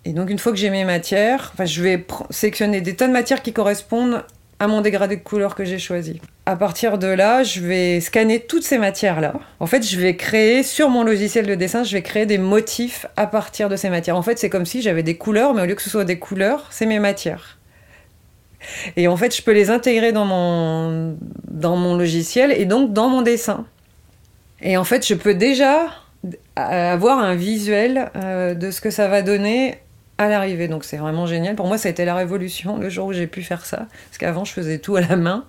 Et 0.05 0.13
donc 0.13 0.29
une 0.29 0.39
fois 0.39 0.51
que 0.51 0.57
j'ai 0.57 0.69
mes 0.69 0.85
matières, 0.85 1.51
enfin, 1.53 1.65
je 1.65 1.81
vais 1.81 2.05
sélectionner 2.29 2.81
des 2.81 2.95
tas 2.95 3.07
de 3.07 3.13
matières 3.13 3.41
qui 3.41 3.53
correspondent 3.53 4.23
à 4.59 4.67
mon 4.67 4.81
dégradé 4.81 5.17
de 5.17 5.21
couleurs 5.21 5.53
que 5.53 5.65
j'ai 5.65 5.77
choisi. 5.77 6.19
À 6.45 6.55
partir 6.55 6.97
de 6.97 7.07
là, 7.07 7.43
je 7.43 7.61
vais 7.61 7.99
scanner 7.99 8.39
toutes 8.39 8.63
ces 8.63 8.77
matières-là. 8.77 9.33
En 9.59 9.67
fait, 9.67 9.87
je 9.87 9.99
vais 9.99 10.15
créer 10.15 10.63
sur 10.63 10.89
mon 10.89 11.03
logiciel 11.03 11.45
de 11.45 11.53
dessin, 11.53 11.83
je 11.83 11.93
vais 11.93 12.01
créer 12.01 12.25
des 12.25 12.37
motifs 12.37 13.05
à 13.17 13.27
partir 13.27 13.69
de 13.69 13.75
ces 13.75 13.89
matières. 13.89 14.15
En 14.15 14.23
fait, 14.23 14.39
c'est 14.39 14.49
comme 14.49 14.65
si 14.65 14.81
j'avais 14.81 15.03
des 15.03 15.17
couleurs, 15.17 15.53
mais 15.53 15.61
au 15.61 15.65
lieu 15.65 15.75
que 15.75 15.81
ce 15.81 15.89
soit 15.89 16.05
des 16.05 16.17
couleurs, 16.17 16.67
c'est 16.71 16.87
mes 16.87 16.99
matières. 16.99 17.56
Et 18.95 19.07
en 19.07 19.17
fait, 19.17 19.35
je 19.35 19.41
peux 19.41 19.53
les 19.53 19.69
intégrer 19.69 20.11
dans 20.11 20.25
mon, 20.25 21.17
dans 21.49 21.75
mon 21.75 21.95
logiciel 21.95 22.51
et 22.51 22.65
donc 22.65 22.93
dans 22.93 23.09
mon 23.09 23.21
dessin. 23.21 23.65
Et 24.61 24.77
en 24.77 24.83
fait, 24.83 25.05
je 25.05 25.13
peux 25.13 25.35
déjà 25.35 25.89
avoir 26.55 27.19
un 27.19 27.35
visuel 27.35 28.11
euh, 28.15 28.53
de 28.53 28.71
ce 28.71 28.81
que 28.81 28.89
ça 28.89 29.07
va 29.07 29.21
donner 29.21 29.77
à 30.17 30.27
l'arrivée. 30.27 30.67
Donc 30.67 30.83
c'est 30.83 30.97
vraiment 30.97 31.25
génial. 31.27 31.55
Pour 31.55 31.67
moi, 31.67 31.77
ça 31.77 31.89
a 31.89 31.91
été 31.91 32.05
la 32.05 32.15
révolution 32.15 32.77
le 32.77 32.89
jour 32.89 33.07
où 33.07 33.13
j'ai 33.13 33.27
pu 33.27 33.43
faire 33.43 33.65
ça. 33.65 33.87
Parce 34.09 34.17
qu'avant, 34.19 34.45
je 34.45 34.53
faisais 34.53 34.79
tout 34.79 34.95
à 34.95 35.01
la 35.01 35.15
main. 35.15 35.45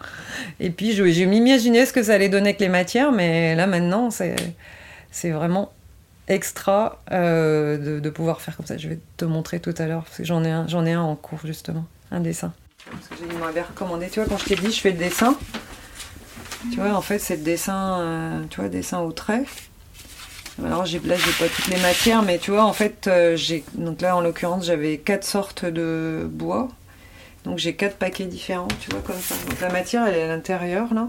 Et 0.60 0.70
puis, 0.70 0.92
je, 0.92 1.04
je 1.10 1.24
m'imaginais 1.24 1.86
ce 1.86 1.92
que 1.92 2.02
ça 2.02 2.14
allait 2.14 2.28
donner 2.28 2.50
avec 2.50 2.60
les 2.60 2.68
matières. 2.68 3.12
Mais 3.12 3.54
là, 3.54 3.66
maintenant, 3.66 4.10
c'est, 4.10 4.36
vraiment 5.30 5.72
extra 6.28 7.02
euh, 7.10 8.00
de, 8.00 8.10
pouvoir 8.10 8.42
faire 8.42 8.56
comme 8.56 8.66
ça. 8.66 8.76
Je 8.76 8.88
vais 8.88 8.98
te 9.16 9.24
montrer 9.24 9.60
tout 9.60 9.74
à 9.78 9.86
l'heure. 9.86 10.04
Parce 10.04 10.18
que 10.18 10.24
j'en 10.24 10.44
ai 10.44 10.48
ai 10.48 10.92
un 10.92 11.00
en 11.00 11.16
cours, 11.16 11.40
justement. 11.44 11.84
Un 12.10 12.20
dessin. 12.20 12.52
Parce 12.90 13.08
que 13.08 13.14
j'ai- 13.18 13.32
il 13.32 13.38
m'avait 13.38 13.62
recommandé. 13.62 14.08
Tu 14.08 14.20
vois, 14.20 14.28
quand 14.28 14.38
je 14.38 14.44
t'ai 14.46 14.56
dit, 14.56 14.72
je 14.72 14.80
fais 14.80 14.90
le 14.92 14.98
dessin. 14.98 15.36
Tu 16.72 16.80
vois, 16.80 16.92
en 16.94 17.02
fait, 17.02 17.18
c'est 17.18 17.36
le 17.36 17.42
dessin, 17.42 18.00
euh, 18.00 18.42
tu 18.50 18.60
vois, 18.60 18.68
dessin 18.68 19.00
au 19.00 19.12
trait. 19.12 19.44
Alors 20.64 20.84
j'ai, 20.86 20.98
là, 20.98 21.14
j'ai 21.16 21.30
pas 21.32 21.48
toutes 21.54 21.68
les 21.68 21.80
matières, 21.80 22.22
mais 22.22 22.38
tu 22.38 22.50
vois, 22.50 22.64
en 22.64 22.72
fait, 22.72 23.06
euh, 23.06 23.36
j'ai, 23.36 23.62
donc 23.74 24.00
là, 24.00 24.16
en 24.16 24.20
l'occurrence, 24.20 24.64
j'avais 24.66 24.98
quatre 24.98 25.22
sortes 25.24 25.64
de 25.64 26.26
bois. 26.28 26.68
Donc 27.44 27.58
j'ai 27.58 27.74
quatre 27.76 27.96
paquets 27.96 28.24
différents, 28.24 28.66
tu 28.80 28.90
vois, 28.90 29.00
comme 29.00 29.20
ça. 29.20 29.36
Donc 29.48 29.60
la 29.60 29.70
matière, 29.70 30.06
elle 30.06 30.16
est 30.16 30.22
à 30.24 30.26
l'intérieur, 30.26 30.92
là. 30.92 31.08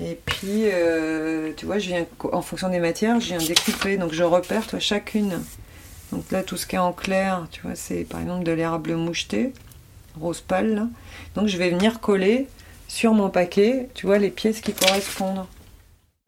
Et 0.00 0.18
puis, 0.24 0.64
euh, 0.72 1.52
tu 1.54 1.66
vois, 1.66 1.78
je 1.78 1.88
viens, 1.88 2.06
en 2.32 2.40
fonction 2.40 2.70
des 2.70 2.78
matières, 2.80 3.20
je 3.20 3.26
viens 3.26 3.38
découper. 3.38 3.98
Donc 3.98 4.12
je 4.14 4.22
repère, 4.22 4.66
toi, 4.66 4.78
chacune. 4.78 5.42
Donc 6.12 6.30
là, 6.30 6.42
tout 6.42 6.56
ce 6.56 6.66
qui 6.66 6.76
est 6.76 6.78
en 6.78 6.92
clair, 6.92 7.46
tu 7.50 7.62
vois, 7.62 7.74
c'est 7.74 8.04
par 8.04 8.20
exemple 8.20 8.44
de 8.44 8.52
l'érable 8.52 8.94
moucheté, 8.94 9.52
rose 10.20 10.40
pâle. 10.40 10.86
Donc 11.34 11.48
je 11.48 11.56
vais 11.56 11.70
venir 11.70 12.00
coller 12.00 12.46
sur 12.86 13.14
mon 13.14 13.30
paquet, 13.30 13.88
tu 13.94 14.06
vois, 14.06 14.18
les 14.18 14.30
pièces 14.30 14.60
qui 14.60 14.74
correspondent. 14.74 15.46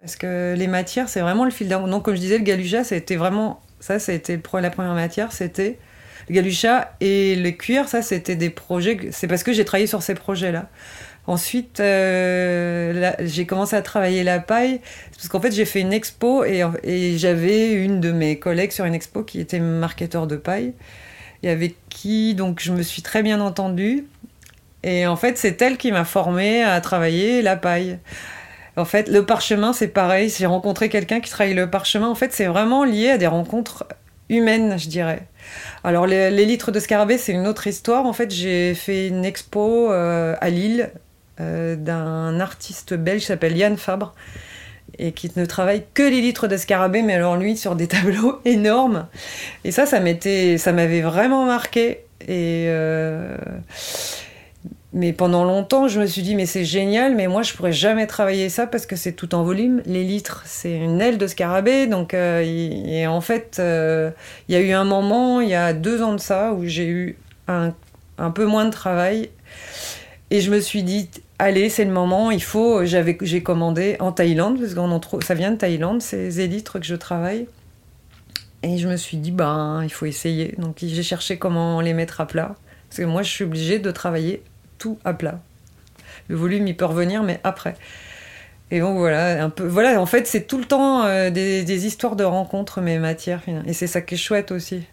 Parce 0.01 0.17
que 0.17 0.55
les 0.57 0.67
matières, 0.67 1.09
c'est 1.09 1.21
vraiment 1.21 1.45
le 1.45 1.51
fil 1.51 1.69
d'argent. 1.69 1.89
Donc, 1.89 2.05
comme 2.05 2.15
je 2.15 2.21
disais, 2.21 2.37
le 2.37 2.45
galucha, 2.45 2.85
ça 2.85 2.95
a 2.95 2.99
été 2.99 3.17
vraiment. 3.17 3.63
Ça, 3.81 3.97
pre- 3.97 4.61
la 4.61 4.71
première 4.71 4.93
matière, 4.93 5.33
c'était 5.33 5.79
le 6.29 6.35
galucha 6.35 6.95
et 7.01 7.37
le 7.37 7.51
cuir. 7.53 7.89
Ça, 7.89 8.03
c'était 8.03 8.37
des 8.37 8.51
projets. 8.51 9.09
C'est 9.13 9.27
parce 9.27 9.43
que 9.43 9.55
j'ai 9.55 9.65
travaillé 9.65 9.87
sur 9.87 10.03
ces 10.03 10.15
projets-là. 10.15 10.69
Ensuite, 11.27 11.81
euh, 11.81 13.13
j'ai 13.21 13.47
commencé 13.47 13.77
à 13.77 13.83
travailler 13.83 14.25
la 14.25 14.41
paille. 14.41 14.81
Parce 15.17 15.29
qu'en 15.29 15.41
fait, 15.41 15.53
j'ai 15.53 15.65
fait 15.65 15.81
une 15.81 15.93
expo 15.93 16.45
et, 16.45 16.63
j'avais 17.17 17.73
une 17.73 18.01
de 18.01 18.13
mes 18.13 18.39
collègues 18.39 18.73
sur 18.73 18.85
une 18.85 18.95
expo 18.95 19.23
qui 19.23 19.41
était 19.41 19.61
marketeur 19.61 20.27
de 20.27 20.37
paille. 20.37 20.75
et 21.43 21.51
avec 21.51 21.77
qui 21.91 22.35
donc 22.35 22.61
je 22.61 22.73
me 22.73 22.83
suis 22.83 23.03
très 23.03 23.23
bien 23.23 23.41
entendue. 23.41 24.07
Et 24.83 25.07
en 25.07 25.17
fait, 25.17 25.39
c'est 25.39 25.61
elle 25.63 25.79
qui 25.79 25.93
m'a 25.93 26.05
formée 26.05 26.63
à 26.63 26.81
travailler 26.81 27.43
la 27.43 27.57
paille. 27.57 27.99
En 28.77 28.85
fait, 28.85 29.09
le 29.09 29.25
parchemin, 29.25 29.73
c'est 29.73 29.89
pareil. 29.89 30.29
J'ai 30.37 30.47
rencontré 30.47 30.89
quelqu'un 30.89 31.21
qui 31.21 31.31
travaille 31.31 31.55
le 31.55 31.71
parchemin. 31.71 32.09
En 32.09 32.15
fait, 32.15 32.33
c'est 32.33 32.47
vraiment 32.47 32.85
lié 32.85 33.11
à 33.11 33.19
des 33.19 33.27
rencontres 33.27 33.87
humaines, 34.29 34.79
je 34.79 34.89
dirais. 34.89 35.27
Alors, 35.85 36.07
les, 36.07 36.31
litres 36.45 36.73
de 36.73 36.81
scarabée, 36.81 37.19
c'est 37.19 37.33
une 37.33 37.47
autre 37.47 37.67
histoire. 37.67 38.05
En 38.07 38.13
fait, 38.13 38.31
j'ai 38.31 38.75
fait 38.75 39.09
une 39.09 39.25
expo 39.25 39.91
euh, 39.93 40.37
à 40.41 40.51
Lille 40.51 40.91
d'un 41.39 42.41
artiste 42.41 42.95
belge 42.95 43.23
qui 43.23 43.27
s'appelle 43.27 43.57
Yann 43.57 43.77
Fabre 43.77 44.15
et 44.99 45.13
qui 45.13 45.31
ne 45.37 45.45
travaille 45.45 45.85
que 45.95 46.03
les 46.03 46.21
litres 46.21 46.47
de 46.47 46.57
scarabée, 46.57 47.03
mais 47.03 47.15
alors 47.15 47.37
lui 47.37 47.57
sur 47.57 47.77
des 47.77 47.89
tableaux 47.89 48.41
énormes. 48.45 49.07
Et 49.65 49.73
ça, 49.73 49.87
ça 49.87 50.01
m'était, 50.01 50.59
ça 50.59 50.73
m'avait 50.73 51.03
vraiment 51.03 51.45
marqué. 51.45 52.01
Et 52.27 52.67
euh, 52.69 53.37
mais 54.95 55.13
pendant 55.13 55.45
longtemps, 55.45 55.89
je 55.89 56.01
me 56.01 56.07
suis 56.07 56.23
dit, 56.23 56.37
mais 56.37 56.47
c'est 56.47 56.65
génial, 56.65 57.17
mais 57.17 57.27
moi, 57.27 57.43
je 57.43 57.53
pourrais 57.53 57.73
jamais 57.73 58.07
travailler 58.07 58.49
ça 58.49 58.69
parce 58.69 58.87
que 58.87 58.95
c'est 58.95 59.13
tout 59.13 59.35
en 59.35 59.43
volume. 59.43 59.83
Les 59.87 60.05
litres, 60.05 60.45
c'est 60.47 60.77
une 60.77 61.01
aile 61.01 61.19
de 61.19 61.27
scarabée. 61.27 61.89
Donc, 61.89 62.15
euh, 62.15 62.41
et 62.45 63.05
en 63.09 63.21
fait, 63.21 63.57
euh, 63.59 64.13
il 64.49 64.55
y 64.55 64.57
a 64.57 64.61
eu 64.61 64.71
un 64.71 64.85
moment, 64.85 65.41
il 65.41 65.49
y 65.49 65.55
a 65.55 65.73
deux 65.73 66.01
ans 66.01 66.13
de 66.13 66.21
ça, 66.21 66.53
où 66.53 66.65
j'ai 66.65 66.87
eu 66.87 67.19
un, 67.49 67.75
un, 68.19 68.31
peu 68.31 68.47
moins 68.47 68.67
de 68.67 68.71
travail. 68.71 69.31
Et 70.31 70.41
je 70.41 70.53
me 70.53 70.61
suis 70.61 70.85
dit, 70.85 71.11
allez, 71.45 71.69
c'est 71.69 71.85
le 71.85 71.93
moment, 71.93 72.31
il 72.31 72.43
faut. 72.43 72.85
J'avais, 72.85 73.17
j'ai 73.23 73.43
commandé 73.43 73.97
en 74.01 74.13
Thaïlande, 74.13 74.59
parce 74.59 74.75
que 74.75 75.25
ça 75.25 75.35
vient 75.35 75.53
de 75.53 75.57
Thaïlande, 75.57 76.03
ces 76.03 76.41
élytres 76.41 76.81
que 76.81 76.87
je 76.87 76.95
travaille. 76.95 77.47
Et 78.63 78.79
je 78.79 78.89
me 78.89 78.97
suis 78.97 79.19
dit, 79.19 79.31
ben, 79.31 79.83
il 79.85 79.91
faut 79.91 80.07
essayer. 80.07 80.55
Donc, 80.59 80.79
j'ai 80.83 81.03
cherché 81.03 81.39
comment 81.39 81.81
les 81.81 81.93
mettre 81.93 82.21
à 82.21 82.27
plat. 82.27 82.57
Parce 82.89 82.99
que 82.99 83.05
moi, 83.05 83.23
je 83.23 83.31
suis 83.31 83.45
obligée 83.45 83.79
de 83.79 83.91
travailler 83.91 84.43
tout 84.79 84.99
à 85.05 85.13
plat. 85.13 85.41
Le 86.29 86.37
volume, 86.37 86.67
il 86.67 86.77
peut 86.77 86.87
revenir, 86.87 87.23
mais 87.23 87.41
après. 87.45 87.75
Et 88.71 88.81
donc 88.81 88.97
voilà, 88.97 89.45
un 89.45 89.51
peu, 89.51 89.67
voilà, 89.67 90.01
en 90.01 90.07
fait, 90.07 90.27
c'est 90.27 90.47
tout 90.47 90.59
le 90.59 90.65
temps 90.65 91.05
euh, 91.05 91.31
des, 91.31 91.65
des, 91.65 91.87
histoires 91.87 92.17
de 92.17 92.25
rencontres, 92.25 92.81
mais 92.81 92.99
matières. 92.99 93.43
Et 93.67 93.75
c'est 93.75 93.87
ça 93.87 94.01
qui 94.01 94.15
est 94.15 94.19
chouette 94.19 94.51
aussi. 94.51 94.85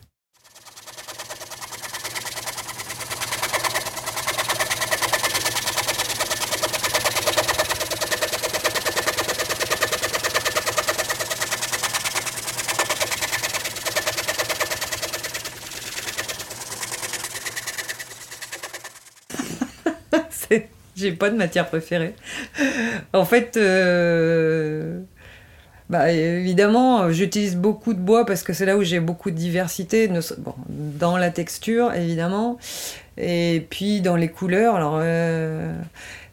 J'ai 20.96 21.12
pas 21.14 21.30
de 21.30 21.38
matière 21.38 21.68
préférée. 21.68 22.14
en 23.14 23.26
fait, 23.26 23.58
euh, 23.58 25.00
bah, 25.90 26.12
évidemment, 26.12 27.12
j'utilise 27.12 27.56
beaucoup 27.56 27.94
de 27.94 28.00
bois 28.00 28.26
parce 28.26 28.44
que 28.44 28.54
c'est 28.54 28.66
là 28.66 28.78
où 28.78 28.84
j'ai 28.84 29.00
beaucoup 29.00 29.32
de 29.32 29.36
diversité, 29.36 30.10
dans 30.68 31.18
la 31.18 31.32
texture, 31.32 31.94
évidemment, 31.94 32.58
et 33.18 33.66
puis 33.70 34.02
dans 34.02 34.16
les 34.16 34.30
couleurs. 34.30 34.76
Alors, 34.76 35.00
euh, 35.02 35.74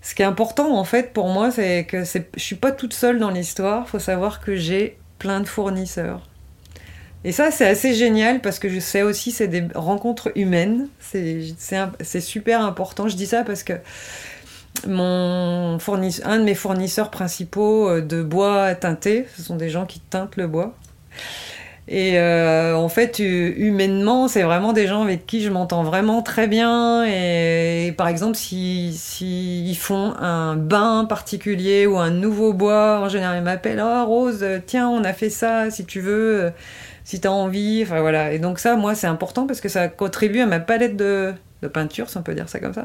ce 0.03 0.15
qui 0.15 0.23
est 0.23 0.27
important, 0.27 0.77
en 0.77 0.85
fait, 0.85 1.13
pour 1.13 1.29
moi, 1.29 1.51
c'est 1.51 1.85
que 1.85 2.05
je 2.05 2.41
suis 2.41 2.57
pas 2.57 2.73
toute 2.73 2.95
seule 2.95 3.19
dans 3.19 3.31
l'histoire. 3.31 3.85
Il 3.87 3.91
faut 3.91 3.99
savoir 3.99 4.41
que 4.41 4.57
j'ai 4.57 4.97
plein 5.19 5.41
de 5.41 5.47
fournisseurs. 5.47 6.23
Et 7.25 7.33
ça, 7.33 7.51
c'est 7.51 7.67
assez 7.67 7.95
génial 7.95 8.41
parce 8.41 8.59
que 8.59 8.69
je 8.69 8.79
sais 8.79 9.03
aussi, 9.03 9.33
c'est 9.33 9.49
des 9.49 9.67
rencontres 9.75 10.31
humaines. 10.37 10.89
C'est 11.01 12.21
super 12.21 12.63
important. 12.63 13.09
Je 13.09 13.17
dis 13.17 13.27
ça 13.27 13.43
parce 13.45 13.63
que 13.63 13.75
mon 14.87 15.79
fournisseur, 15.79 16.29
un 16.29 16.39
de 16.39 16.45
mes 16.45 16.55
fournisseurs 16.55 17.11
principaux 17.11 17.89
euh, 17.89 18.01
de 18.01 18.23
bois 18.23 18.75
teinté, 18.75 19.27
ce 19.37 19.43
sont 19.43 19.57
des 19.57 19.71
gens 19.71 19.87
qui 19.87 19.99
teintent 19.99 20.37
le 20.37 20.47
bois. 20.47 20.77
Et 21.91 22.19
euh, 22.19 22.77
en 22.77 22.91
fait, 22.91 23.19
humainement, 23.19 24.29
c'est 24.29 24.43
vraiment 24.43 24.75
des 24.75 24.87
gens 24.87 25.03
avec 25.03 25.25
qui 25.27 25.41
je 25.41 25.49
m'entends 25.49 25.83
vraiment 25.85 26.21
très 26.21 26.47
bien. 26.47 27.05
Et, 27.07 27.95
par 27.97 28.09
exemple, 28.09 28.37
s'ils 28.37 28.93
si, 28.93 29.75
font 29.75 30.15
un 30.21 30.55
bain 30.55 31.07
particulier 31.07 31.87
ou 31.87 31.99
un 31.99 32.11
nouveau 32.11 32.53
bois, 32.53 33.01
en 33.01 33.09
général, 33.09 33.39
ils 33.39 33.43
m'appellent 33.43 33.83
Oh 33.83 34.05
Rose, 34.05 34.45
tiens, 34.67 34.89
on 34.89 35.03
a 35.03 35.15
fait 35.15 35.31
ça, 35.31 35.71
si 35.71 35.87
tu 35.87 36.01
veux, 36.01 36.53
si 37.05 37.21
tu 37.21 37.27
as 37.27 37.33
envie. 37.33 37.83
Enfin 37.85 38.01
voilà. 38.01 38.33
Et 38.33 38.39
donc, 38.39 38.59
ça, 38.59 38.77
moi, 38.77 38.95
c'est 38.95 39.07
important 39.07 39.47
parce 39.47 39.63
que 39.63 39.71
ça 39.71 39.89
contribue 39.89 40.41
à 40.41 40.47
ma 40.47 40.61
palette 40.61 40.97
de, 40.97 41.33
de 41.63 41.69
peinture, 41.69 42.11
si 42.11 42.19
on 42.19 42.23
peut 42.23 42.35
dire 42.35 42.51
ça 42.51 42.61
comme 42.61 42.75
ça. 42.75 42.83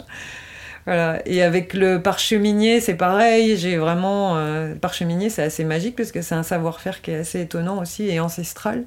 Et 0.87 1.41
avec 1.41 1.73
le 1.73 2.01
parcheminier, 2.01 2.81
c'est 2.81 2.95
pareil. 2.95 3.57
J'ai 3.57 3.77
vraiment. 3.77 4.37
Euh, 4.37 4.75
parcheminier, 4.75 5.29
c'est 5.29 5.43
assez 5.43 5.63
magique 5.63 5.95
parce 5.95 6.11
que 6.11 6.21
c'est 6.21 6.35
un 6.35 6.43
savoir-faire 6.43 7.01
qui 7.01 7.11
est 7.11 7.17
assez 7.17 7.41
étonnant 7.41 7.81
aussi 7.81 8.09
et 8.09 8.19
ancestral. 8.19 8.83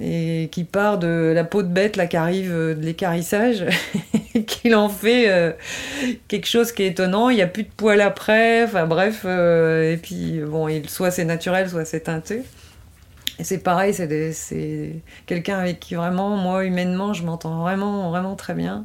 Et 0.00 0.48
qui 0.52 0.64
part 0.64 0.98
de 0.98 1.32
la 1.34 1.44
peau 1.44 1.62
de 1.62 1.68
bête, 1.68 1.96
là, 1.96 2.06
qui 2.06 2.16
arrive 2.16 2.52
euh, 2.52 2.74
de 2.74 2.82
l'écarissage, 2.82 3.66
qu'il 4.46 4.74
en 4.76 4.88
fait 4.88 5.28
euh, 5.28 5.52
quelque 6.28 6.46
chose 6.46 6.72
qui 6.72 6.84
est 6.84 6.88
étonnant. 6.88 7.28
Il 7.30 7.36
n'y 7.36 7.42
a 7.42 7.46
plus 7.46 7.64
de 7.64 7.70
poils 7.76 8.00
après. 8.00 8.64
Enfin 8.64 8.86
bref. 8.86 9.24
et 9.24 9.98
puis, 10.02 10.40
bon, 10.46 10.68
soit 10.86 11.10
c'est 11.10 11.24
naturel, 11.24 11.68
soit 11.70 11.84
c'est 11.84 12.00
teinté. 12.00 12.42
Et 13.38 13.44
c'est 13.44 13.58
pareil, 13.58 13.94
c'est 13.94 14.96
quelqu'un 15.24 15.58
avec 15.60 15.80
qui 15.80 15.94
vraiment, 15.94 16.36
moi, 16.36 16.62
humainement, 16.64 17.14
je 17.14 17.24
m'entends 17.24 17.62
vraiment, 17.62 18.10
vraiment 18.10 18.36
très 18.36 18.52
bien. 18.52 18.84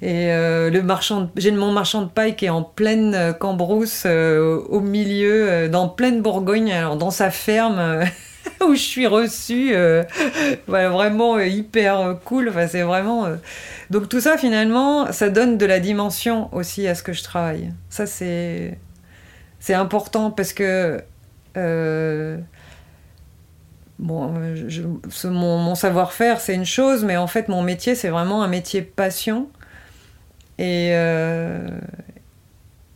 Et 0.00 0.30
euh, 0.30 0.70
le 0.70 0.82
marchand, 0.82 1.28
j'ai 1.36 1.50
mon 1.50 1.72
marchand 1.72 2.02
de 2.02 2.08
paille 2.08 2.36
qui 2.36 2.44
est 2.46 2.50
en 2.50 2.62
pleine 2.62 3.14
euh, 3.14 3.32
Cambrousse, 3.32 4.04
euh, 4.06 4.60
au 4.68 4.80
milieu, 4.80 5.68
dans 5.68 5.88
pleine 5.88 6.22
Bourgogne, 6.22 6.72
alors 6.72 6.96
dans 6.96 7.10
sa 7.10 7.32
ferme 7.32 8.04
où 8.64 8.74
je 8.74 8.80
suis 8.80 9.08
reçue, 9.08 9.74
vraiment 10.68 11.40
hyper 11.40 12.16
cool. 12.24 12.48
Enfin, 12.48 12.68
c'est 12.68 12.82
vraiment. 12.82 13.26
Donc 13.90 14.08
tout 14.08 14.20
ça, 14.20 14.38
finalement, 14.38 15.10
ça 15.12 15.30
donne 15.30 15.58
de 15.58 15.66
la 15.66 15.80
dimension 15.80 16.48
aussi 16.54 16.86
à 16.86 16.94
ce 16.94 17.02
que 17.02 17.12
je 17.12 17.24
travaille. 17.24 17.72
Ça, 17.90 18.06
c'est 18.06 18.78
c'est 19.58 19.74
important 19.74 20.30
parce 20.30 20.52
que 20.52 21.02
bon, 23.98 24.32
mon, 25.24 25.58
mon 25.58 25.74
savoir-faire, 25.74 26.40
c'est 26.40 26.54
une 26.54 26.64
chose, 26.64 27.04
mais 27.04 27.16
en 27.16 27.26
fait, 27.26 27.48
mon 27.48 27.62
métier, 27.62 27.96
c'est 27.96 28.10
vraiment 28.10 28.44
un 28.44 28.48
métier 28.48 28.80
passion. 28.82 29.48
Et, 30.58 30.90
euh, 30.92 31.68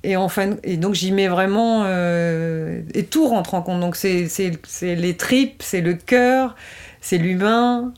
et, 0.03 0.17
et 0.65 0.77
donc 0.77 0.95
j'y 0.95 1.13
mets 1.13 1.29
vraiment. 1.29 1.85
Euh, 1.87 2.83
et 2.95 3.05
tout 3.05 3.29
rentre 3.29 3.55
en 3.55 3.63
compte. 3.63 3.81
Donc 3.81 3.97
c'est 3.97 4.29
les 4.83 5.17
tripes, 5.17 5.63
c'est 5.63 5.81
le 5.81 5.95
cœur, 5.95 6.57
c'est 7.01 7.19
l'humain. 7.19 7.93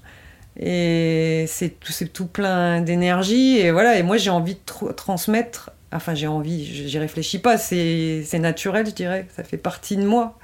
Et 0.58 1.46
c'est 1.48 1.80
tout, 1.80 1.92
tout 2.12 2.26
plein 2.26 2.80
d'énergie. 2.80 3.58
Et 3.58 3.70
voilà, 3.70 3.98
et 3.98 4.02
moi 4.02 4.16
j'ai 4.16 4.30
envie 4.30 4.54
de 4.54 4.92
transmettre. 4.92 5.70
Enfin, 5.92 6.14
j'ai 6.14 6.26
envie, 6.26 6.64
j'y 6.64 6.98
réfléchis 6.98 7.38
pas, 7.38 7.56
c'est 7.56 8.26
naturel, 8.34 8.86
je 8.86 8.90
dirais. 8.92 9.26
Ça 9.36 9.44
fait 9.44 9.56
partie 9.56 9.96
de 9.96 10.04
moi. 10.04 10.38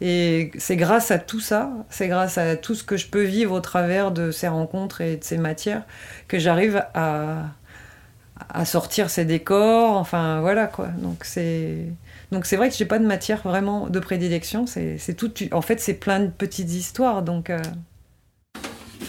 Et 0.00 0.50
c'est 0.58 0.76
grâce 0.76 1.10
à 1.10 1.18
tout 1.18 1.40
ça, 1.40 1.70
c'est 1.88 2.08
grâce 2.08 2.36
à 2.36 2.56
tout 2.56 2.74
ce 2.74 2.84
que 2.84 2.96
je 2.96 3.06
peux 3.06 3.22
vivre 3.22 3.52
au 3.54 3.60
travers 3.60 4.10
de 4.10 4.30
ces 4.30 4.48
rencontres 4.48 5.00
et 5.00 5.16
de 5.16 5.24
ces 5.24 5.38
matières 5.38 5.84
que 6.28 6.38
j'arrive 6.38 6.84
à, 6.94 7.44
à 8.48 8.64
sortir 8.64 9.10
ses 9.10 9.24
décors, 9.24 9.96
enfin 9.96 10.40
voilà 10.40 10.66
quoi. 10.66 10.88
Donc 10.88 11.24
c'est 11.24 12.56
vrai 12.56 12.68
que 12.68 12.76
j'ai 12.76 12.84
pas 12.84 12.98
de 12.98 13.06
matière 13.06 13.42
vraiment 13.42 13.88
de 13.88 13.98
prédilection. 14.00 14.66
C'est 14.66 15.14
tout. 15.16 15.32
En 15.52 15.62
fait, 15.62 15.80
c'est 15.80 15.94
plein 15.94 16.20
de 16.20 16.28
petites 16.28 16.72
histoires. 16.72 17.22
Donc 17.22 17.50
euh. 17.50 17.58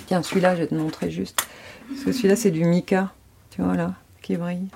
tiens, 0.07 0.23
celui-là, 0.23 0.55
je 0.55 0.61
vais 0.61 0.67
te 0.67 0.75
montrer 0.75 1.11
juste. 1.11 1.45
Parce 1.89 2.03
que 2.03 2.11
celui-là, 2.11 2.35
c'est 2.35 2.51
du 2.51 2.65
mica, 2.65 3.13
tu 3.49 3.61
vois 3.61 3.75
là, 3.75 3.93
qui 4.21 4.35
brille. 4.35 4.67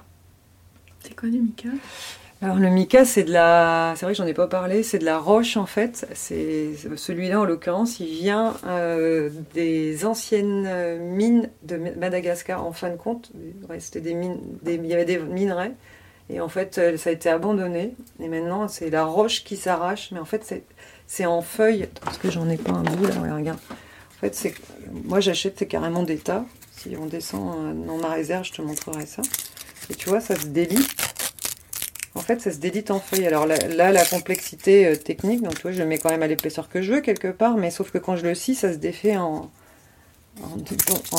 C'est 1.01 1.15
quoi 1.15 1.29
du 1.29 1.39
mica? 1.39 1.69
Alors 2.41 2.57
le 2.57 2.69
mica, 2.69 3.05
c'est 3.05 3.23
de 3.23 3.31
la, 3.31 3.93
c'est 3.95 4.05
vrai 4.05 4.13
que 4.13 4.17
j'en 4.17 4.25
ai 4.25 4.33
pas 4.33 4.47
parlé, 4.47 4.81
c'est 4.81 4.97
de 4.97 5.05
la 5.05 5.19
roche 5.19 5.57
en 5.57 5.67
fait. 5.67 6.07
C'est 6.15 6.69
celui-là 6.95 7.39
en 7.39 7.45
l'occurrence, 7.45 7.99
il 7.99 8.07
vient 8.07 8.55
euh, 8.65 9.29
des 9.53 10.05
anciennes 10.05 10.97
mines 10.99 11.49
de 11.61 11.77
Madagascar. 11.77 12.65
En 12.65 12.71
fin 12.71 12.89
de 12.89 12.95
compte, 12.95 13.31
c'était 13.77 14.01
des 14.01 14.15
mines, 14.15 14.39
il 14.65 14.85
y 14.87 14.93
avait 14.93 15.05
des 15.05 15.19
minerais 15.19 15.73
et 16.31 16.39
en 16.39 16.49
fait 16.49 16.77
euh, 16.77 16.97
ça 16.97 17.11
a 17.11 17.13
été 17.13 17.29
abandonné. 17.29 17.93
Et 18.19 18.27
maintenant 18.27 18.67
c'est 18.67 18.89
la 18.89 19.05
roche 19.05 19.43
qui 19.43 19.55
s'arrache, 19.55 20.09
mais 20.11 20.19
en 20.19 20.25
fait 20.25 20.63
c'est 21.05 21.25
en 21.27 21.41
feuilles. 21.41 21.89
Parce 22.03 22.17
que 22.17 22.31
j'en 22.31 22.49
ai 22.49 22.57
pas 22.57 22.71
un 22.71 22.83
bout 22.83 23.05
là, 23.05 23.35
regarde. 23.35 23.59
En 24.17 24.19
fait 24.21 24.33
c'est, 24.33 24.55
moi 25.03 25.19
j'achète 25.19 25.59
c'est 25.59 25.67
carrément 25.67 26.01
des 26.01 26.17
tas. 26.17 26.45
Si 26.71 26.95
on 26.99 27.05
descend 27.05 27.53
euh, 27.55 27.73
dans 27.85 27.97
ma 27.97 28.09
réserve, 28.09 28.45
je 28.45 28.53
te 28.53 28.61
montrerai 28.63 29.05
ça. 29.05 29.21
Et 29.89 29.93
tu 29.93 30.09
vois, 30.09 30.21
ça 30.21 30.35
se 30.35 30.47
délie. 30.47 30.87
En 32.13 32.19
fait, 32.19 32.41
ça 32.41 32.51
se 32.51 32.57
dédite 32.57 32.91
en 32.91 32.99
feuilles. 32.99 33.27
Alors 33.27 33.45
là, 33.45 33.91
la 33.91 34.05
complexité 34.05 34.85
euh, 34.85 34.95
technique, 34.95 35.41
donc 35.41 35.55
je 35.63 35.77
le 35.77 35.85
mets 35.85 35.97
quand 35.97 36.09
même 36.09 36.23
à 36.23 36.27
l'épaisseur 36.27 36.67
que 36.67 36.81
je 36.81 36.93
veux 36.93 37.01
quelque 37.01 37.29
part, 37.29 37.55
mais 37.55 37.71
sauf 37.71 37.91
que 37.91 37.97
quand 37.97 38.17
je 38.17 38.23
le 38.23 38.35
scie, 38.35 38.55
ça 38.55 38.73
se 38.73 38.77
défait 38.77 39.15
en, 39.17 39.49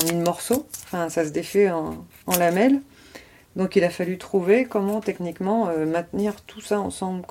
mille 0.05 0.23
morceaux. 0.23 0.67
Enfin, 0.85 1.09
ça 1.09 1.25
se 1.25 1.31
défait 1.31 1.71
en, 1.71 2.05
lamelles. 2.39 2.81
Donc 3.57 3.77
il 3.77 3.85
a 3.85 3.91
fallu 3.91 4.19
trouver 4.19 4.65
comment 4.65 5.01
techniquement 5.01 5.69
euh, 5.69 5.87
maintenir 5.87 6.41
tout 6.43 6.61
ça 6.61 6.81
ensemble. 6.81 7.25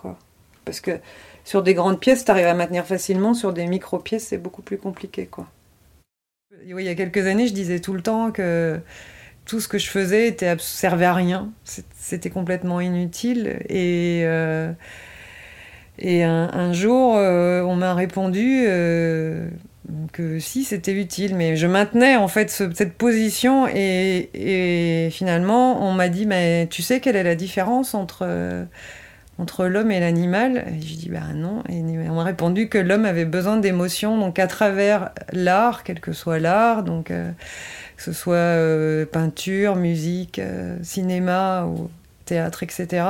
Parce 0.65 0.79
que 0.79 0.99
sur 1.43 1.63
des 1.63 1.73
grandes 1.73 1.99
pièces, 1.99 2.25
tu 2.25 2.31
arrives 2.31 2.47
à 2.47 2.53
maintenir 2.53 2.85
facilement. 2.85 3.33
Sur 3.33 3.53
des 3.53 3.67
micro-pièces, 3.67 4.27
c'est 4.27 4.37
beaucoup 4.37 4.61
plus 4.61 4.77
compliqué, 4.77 5.27
il 6.63 6.79
y 6.79 6.89
a 6.89 6.95
quelques 6.95 7.25
années, 7.25 7.47
je 7.47 7.53
disais 7.53 7.79
tout 7.79 7.93
le 7.93 8.01
temps 8.01 8.31
que 8.31 8.79
tout 9.45 9.59
ce 9.59 9.67
que 9.67 9.77
je 9.77 9.89
faisais 9.89 10.35
servait 10.59 11.05
à 11.05 11.13
rien. 11.13 11.51
C'était 12.03 12.31
complètement 12.31 12.81
inutile. 12.81 13.59
Et, 13.69 14.23
euh, 14.25 14.71
et 15.99 16.23
un, 16.23 16.73
jour, 16.73 17.15
euh, 17.15 17.61
on 17.61 17.75
m'a 17.75 17.93
répondu 17.93 18.63
euh, 18.65 19.47
que 20.11 20.39
si, 20.39 20.63
c'était 20.63 20.93
utile. 20.93 21.35
Mais 21.35 21.55
je 21.55 21.67
maintenais 21.67 22.15
en 22.15 22.27
fait 22.27 22.49
ce- 22.49 22.73
cette 22.73 22.93
position. 22.93 23.67
Et, 23.67 25.09
finalement, 25.11 25.87
on 25.87 25.91
m'a 25.93 26.09
dit 26.09 26.25
Mais 26.25 26.65
tu 26.71 26.81
sais 26.81 26.99
quelle 27.01 27.15
est 27.15 27.23
la 27.23 27.35
différence 27.35 27.93
entre. 27.93 28.65
entre 29.37 29.67
l'homme 29.67 29.91
et 29.91 29.99
l'animal? 29.99 30.65
Et 30.75 30.81
je 30.81 30.95
dis 30.95 31.09
bah 31.09 31.21
non. 31.35 31.61
Et 31.69 31.81
on 32.09 32.15
m'a 32.15 32.23
répondu 32.23 32.67
que 32.67 32.79
l'homme 32.79 33.05
avait 33.05 33.25
besoin 33.25 33.57
d'émotions, 33.57 34.17
donc 34.17 34.39
à 34.39 34.47
travers 34.47 35.11
l'art, 35.33 35.83
quel 35.83 35.99
que 35.99 36.13
soit 36.13 36.39
l'art, 36.39 36.81
donc 36.83 37.11
que 38.01 38.05
ce 38.11 38.19
soit 38.19 38.33
euh, 38.33 39.05
peinture, 39.05 39.75
musique, 39.75 40.39
euh, 40.39 40.75
cinéma 40.81 41.65
ou 41.65 41.91
théâtre, 42.25 42.63
etc. 42.63 43.05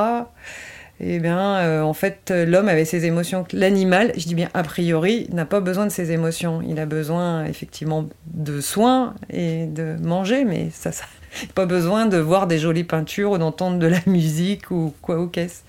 Et 0.99 1.19
bien, 1.19 1.55
euh, 1.59 1.81
en 1.81 1.93
fait, 1.93 2.29
l'homme 2.29 2.67
avait 2.67 2.83
ses 2.83 3.05
émotions. 3.05 3.45
L'animal, 3.53 4.11
je 4.17 4.27
dis 4.27 4.35
bien 4.35 4.49
a 4.53 4.63
priori, 4.63 5.29
n'a 5.31 5.45
pas 5.45 5.61
besoin 5.61 5.85
de 5.85 5.91
ses 5.91 6.11
émotions. 6.11 6.61
Il 6.61 6.77
a 6.77 6.85
besoin 6.85 7.45
effectivement 7.45 8.09
de 8.25 8.59
soins 8.59 9.15
et 9.29 9.65
de 9.65 9.95
manger, 10.01 10.43
mais 10.43 10.69
ça, 10.73 10.91
ça 10.91 11.05
pas 11.55 11.65
besoin 11.65 12.05
de 12.05 12.17
voir 12.17 12.47
des 12.47 12.59
jolies 12.59 12.83
peintures 12.83 13.31
ou 13.31 13.37
d'entendre 13.37 13.79
de 13.79 13.87
la 13.87 13.99
musique 14.07 14.71
ou 14.71 14.93
quoi 15.01 15.21
ou 15.21 15.27
qu'est-ce. 15.27 15.61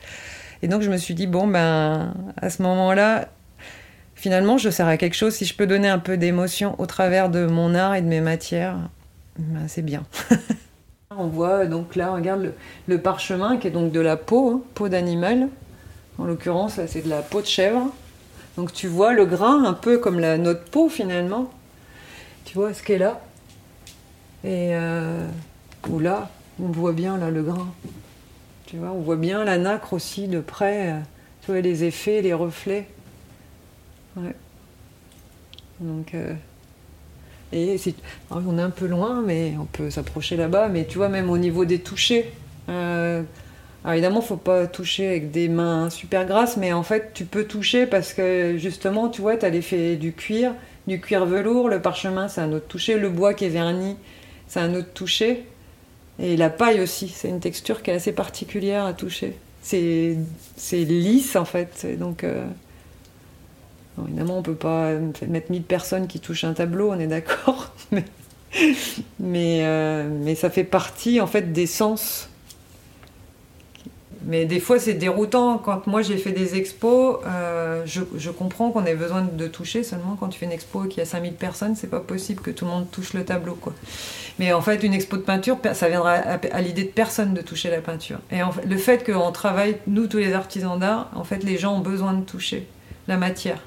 Et 0.62 0.68
donc 0.68 0.82
je 0.82 0.90
me 0.90 0.96
suis 0.96 1.14
dit, 1.14 1.28
bon, 1.28 1.46
ben, 1.46 2.12
à 2.36 2.50
ce 2.50 2.60
moment-là, 2.62 3.28
finalement, 4.16 4.58
je 4.58 4.68
sers 4.68 4.88
à 4.88 4.96
quelque 4.96 5.14
chose. 5.14 5.34
Si 5.34 5.44
je 5.44 5.54
peux 5.54 5.68
donner 5.68 5.88
un 5.88 6.00
peu 6.00 6.16
d'émotion 6.16 6.74
au 6.80 6.86
travers 6.86 7.28
de 7.28 7.46
mon 7.46 7.76
art 7.76 7.94
et 7.94 8.02
de 8.02 8.08
mes 8.08 8.20
matières, 8.20 8.78
ben, 9.48 9.68
c'est 9.68 9.82
bien. 9.82 10.04
On 11.16 11.26
voit 11.26 11.66
donc 11.66 11.94
là, 11.96 12.12
regarde 12.12 12.52
le, 12.86 12.98
parchemin 13.00 13.58
qui 13.58 13.68
est 13.68 13.70
donc 13.70 13.92
de 13.92 14.00
la 14.00 14.16
peau, 14.16 14.50
hein, 14.50 14.60
peau 14.74 14.88
d'animal. 14.88 15.48
En 16.18 16.24
l'occurrence, 16.24 16.76
là, 16.76 16.86
c'est 16.86 17.02
de 17.02 17.08
la 17.08 17.22
peau 17.22 17.40
de 17.40 17.46
chèvre. 17.46 17.92
Donc 18.56 18.72
tu 18.72 18.86
vois 18.86 19.12
le 19.12 19.26
grain 19.26 19.64
un 19.64 19.72
peu 19.72 19.98
comme 19.98 20.18
la, 20.18 20.38
notre 20.38 20.64
peau 20.64 20.88
finalement. 20.88 21.50
Tu 22.44 22.54
vois 22.54 22.74
ce 22.74 22.82
qui 22.82 22.92
est 22.92 22.98
là. 22.98 23.20
Et 24.44 24.74
euh, 24.74 25.26
là, 26.00 26.30
on 26.60 26.68
voit 26.68 26.92
bien 26.92 27.16
là 27.16 27.30
le 27.30 27.42
grain. 27.42 27.68
Tu 28.66 28.76
vois, 28.76 28.90
on 28.90 29.00
voit 29.00 29.16
bien 29.16 29.44
la 29.44 29.58
nacre 29.58 29.92
aussi 29.92 30.28
de 30.28 30.40
près. 30.40 30.92
euh, 30.92 31.00
Tu 31.42 31.52
vois 31.52 31.60
les 31.60 31.84
effets, 31.84 32.22
les 32.22 32.32
reflets. 32.34 32.88
Ouais. 34.16 34.34
Donc, 35.80 36.14
euh, 36.14 36.34
alors, 37.52 38.42
on 38.48 38.58
est 38.58 38.62
un 38.62 38.70
peu 38.70 38.86
loin, 38.86 39.22
mais 39.24 39.54
on 39.60 39.66
peut 39.66 39.90
s'approcher 39.90 40.36
là-bas. 40.36 40.68
Mais 40.68 40.86
tu 40.86 40.98
vois, 40.98 41.08
même 41.08 41.30
au 41.30 41.38
niveau 41.38 41.64
des 41.64 41.80
touchés. 41.80 42.30
euh, 42.68 43.22
alors 43.84 43.94
évidemment, 43.94 44.20
faut 44.20 44.36
pas 44.36 44.68
toucher 44.68 45.08
avec 45.08 45.32
des 45.32 45.48
mains 45.48 45.90
super 45.90 46.24
grasses, 46.24 46.56
mais 46.56 46.72
en 46.72 46.84
fait, 46.84 47.10
tu 47.14 47.24
peux 47.24 47.44
toucher 47.44 47.86
parce 47.86 48.12
que 48.12 48.56
justement, 48.56 49.08
tu 49.08 49.20
vois, 49.20 49.36
tu 49.36 49.44
as 49.44 49.50
l'effet 49.50 49.96
du 49.96 50.12
cuir, 50.12 50.54
du 50.86 51.00
cuir 51.00 51.26
velours. 51.26 51.68
Le 51.68 51.82
parchemin, 51.82 52.28
c'est 52.28 52.40
un 52.40 52.52
autre 52.52 52.68
toucher. 52.68 52.96
Le 52.96 53.08
bois 53.08 53.34
qui 53.34 53.44
est 53.44 53.48
verni, 53.48 53.96
c'est 54.46 54.60
un 54.60 54.74
autre 54.74 54.92
toucher. 54.94 55.44
Et 56.20 56.36
la 56.36 56.50
paille 56.50 56.80
aussi, 56.80 57.08
c'est 57.08 57.28
une 57.28 57.40
texture 57.40 57.82
qui 57.82 57.90
est 57.90 57.94
assez 57.94 58.12
particulière 58.12 58.84
à 58.84 58.92
toucher. 58.92 59.36
C'est 59.62 60.16
lisse 60.72 61.34
en 61.34 61.44
fait. 61.44 61.86
Donc, 61.98 62.22
euh, 62.22 62.44
évidemment, 64.06 64.38
on 64.38 64.42
peut 64.42 64.54
pas 64.54 64.92
mettre 65.28 65.50
1000 65.50 65.62
personnes 65.62 66.06
qui 66.06 66.20
touchent 66.20 66.44
un 66.44 66.54
tableau, 66.54 66.90
on 66.90 66.98
est 66.98 67.06
d'accord. 67.06 67.72
euh, 69.24 70.08
mais 70.24 70.34
ça 70.34 70.50
fait 70.50 70.64
partie 70.64 71.20
en 71.20 71.26
fait 71.26 71.52
des 71.52 71.66
sens. 71.66 72.28
Mais 74.24 74.44
des 74.44 74.60
fois, 74.60 74.78
c'est 74.78 74.94
déroutant. 74.94 75.58
Quand 75.58 75.86
moi 75.86 76.02
j'ai 76.02 76.16
fait 76.16 76.30
des 76.30 76.54
expos, 76.54 77.18
euh, 77.26 77.82
je, 77.86 78.30
comprends 78.30 78.70
qu'on 78.70 78.84
ait 78.84 78.94
besoin 78.94 79.22
de 79.22 79.48
toucher. 79.48 79.82
Seulement, 79.82 80.16
quand 80.18 80.28
tu 80.28 80.38
fais 80.38 80.46
une 80.46 80.52
expo 80.52 80.84
et 80.84 80.88
qu'il 80.88 80.98
y 80.98 81.02
a 81.02 81.06
5000 81.06 81.34
personnes, 81.34 81.74
c'est 81.74 81.88
pas 81.88 82.00
possible 82.00 82.40
que 82.40 82.50
tout 82.50 82.64
le 82.64 82.70
monde 82.70 82.90
touche 82.90 83.14
le 83.14 83.24
tableau. 83.24 83.58
Mais 84.38 84.52
en 84.52 84.60
fait, 84.60 84.84
une 84.84 84.94
expo 84.94 85.16
de 85.16 85.22
peinture, 85.22 85.58
ça 85.72 85.88
viendra 85.88 86.12
à, 86.12 86.34
à 86.52 86.60
l'idée 86.60 86.84
de 86.84 86.90
personne 86.90 87.34
de 87.34 87.42
toucher 87.42 87.70
la 87.70 87.80
peinture. 87.80 88.18
Et 88.30 88.42
en 88.42 88.52
fait, 88.52 88.64
le 88.64 88.76
fait 88.76 89.04
qu'on 89.04 89.32
travaille, 89.32 89.78
nous, 89.88 90.06
tous 90.06 90.18
les 90.18 90.34
artisans 90.34 90.78
d'art, 90.78 91.10
en 91.16 91.24
fait, 91.24 91.42
les 91.42 91.58
gens 91.58 91.76
ont 91.76 91.80
besoin 91.80 92.12
de 92.12 92.24
toucher 92.24 92.68
la 93.08 93.16
matière. 93.16 93.58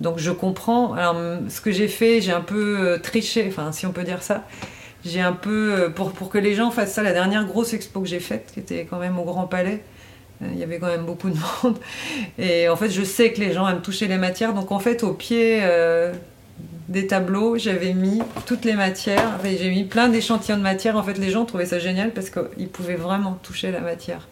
Donc 0.00 0.18
je 0.18 0.30
comprends. 0.30 0.94
Alors, 0.94 1.16
ce 1.48 1.60
que 1.60 1.72
j'ai 1.72 1.88
fait, 1.88 2.20
j'ai 2.20 2.32
un 2.32 2.40
peu 2.40 2.78
euh, 2.78 2.98
triché, 2.98 3.46
enfin, 3.48 3.72
si 3.72 3.86
on 3.86 3.92
peut 3.92 4.04
dire 4.04 4.22
ça. 4.22 4.44
J'ai 5.04 5.20
un 5.20 5.32
peu, 5.32 5.74
euh, 5.74 5.88
pour, 5.90 6.12
pour 6.12 6.28
que 6.28 6.38
les 6.38 6.54
gens 6.54 6.70
fassent 6.70 6.92
ça, 6.92 7.02
la 7.02 7.12
dernière 7.12 7.44
grosse 7.46 7.72
expo 7.72 8.00
que 8.00 8.08
j'ai 8.08 8.20
faite, 8.20 8.50
qui 8.52 8.60
était 8.60 8.86
quand 8.88 8.98
même 8.98 9.18
au 9.18 9.24
Grand 9.24 9.46
Palais, 9.46 9.82
euh, 10.42 10.46
il 10.52 10.58
y 10.58 10.62
avait 10.62 10.78
quand 10.78 10.88
même 10.88 11.04
beaucoup 11.04 11.30
de 11.30 11.36
monde. 11.62 11.78
Et 12.38 12.68
en 12.68 12.76
fait, 12.76 12.90
je 12.90 13.02
sais 13.02 13.32
que 13.32 13.40
les 13.40 13.52
gens 13.52 13.68
aiment 13.68 13.82
toucher 13.82 14.06
les 14.06 14.18
matières. 14.18 14.54
Donc 14.54 14.70
en 14.72 14.78
fait, 14.78 15.02
au 15.02 15.12
pied 15.12 15.62
des 16.88 17.06
tableaux, 17.06 17.58
j'avais 17.58 17.92
mis 17.92 18.22
toutes 18.46 18.64
les 18.64 18.74
matières. 18.74 19.38
J'ai 19.44 19.70
mis 19.70 19.84
plein 19.84 20.08
d'échantillons 20.08 20.56
de 20.56 20.62
matière. 20.62 20.96
En 20.96 21.02
fait, 21.02 21.18
les 21.18 21.30
gens 21.30 21.44
trouvaient 21.44 21.66
ça 21.66 21.78
génial 21.78 22.12
parce 22.12 22.30
qu'ils 22.30 22.68
pouvaient 22.68 22.96
vraiment 22.96 23.38
toucher 23.42 23.70
la 23.70 23.80
matière. 23.80 24.26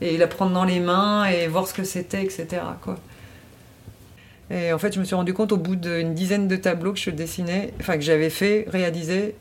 Et 0.00 0.16
la 0.16 0.28
prendre 0.28 0.52
dans 0.52 0.64
les 0.64 0.78
mains 0.78 1.24
et 1.24 1.48
voir 1.48 1.66
ce 1.66 1.74
que 1.74 1.82
c'était, 1.82 2.22
etc. 2.22 2.46
Quoi. 2.82 2.98
Et 4.50 4.72
en 4.72 4.78
fait, 4.78 4.94
je 4.94 5.00
me 5.00 5.04
suis 5.04 5.14
rendu 5.14 5.34
compte 5.34 5.52
au 5.52 5.56
bout 5.56 5.76
d'une 5.76 6.14
dizaine 6.14 6.48
de 6.48 6.56
tableaux 6.56 6.92
que 6.92 6.98
je 6.98 7.10
dessinais, 7.10 7.72
enfin 7.80 7.96
que 7.96 8.02
j'avais 8.02 8.30
fait, 8.30 8.64
réalisé, 8.68 9.34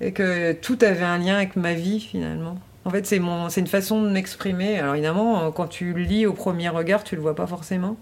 et 0.00 0.12
que 0.12 0.52
tout 0.52 0.78
avait 0.82 1.04
un 1.04 1.18
lien 1.18 1.36
avec 1.36 1.56
ma 1.56 1.74
vie 1.74 2.00
finalement. 2.00 2.58
En 2.84 2.90
fait, 2.90 3.06
c'est 3.06 3.16
une 3.16 3.66
façon 3.66 4.02
de 4.02 4.10
m'exprimer. 4.10 4.78
Alors 4.78 4.94
évidemment, 4.94 5.50
quand 5.52 5.68
tu 5.68 5.94
lis 5.94 6.26
au 6.26 6.32
premier 6.32 6.68
regard, 6.68 7.04
tu 7.04 7.16
le 7.16 7.22
vois 7.22 7.34
pas 7.34 7.46
forcément, 7.46 7.96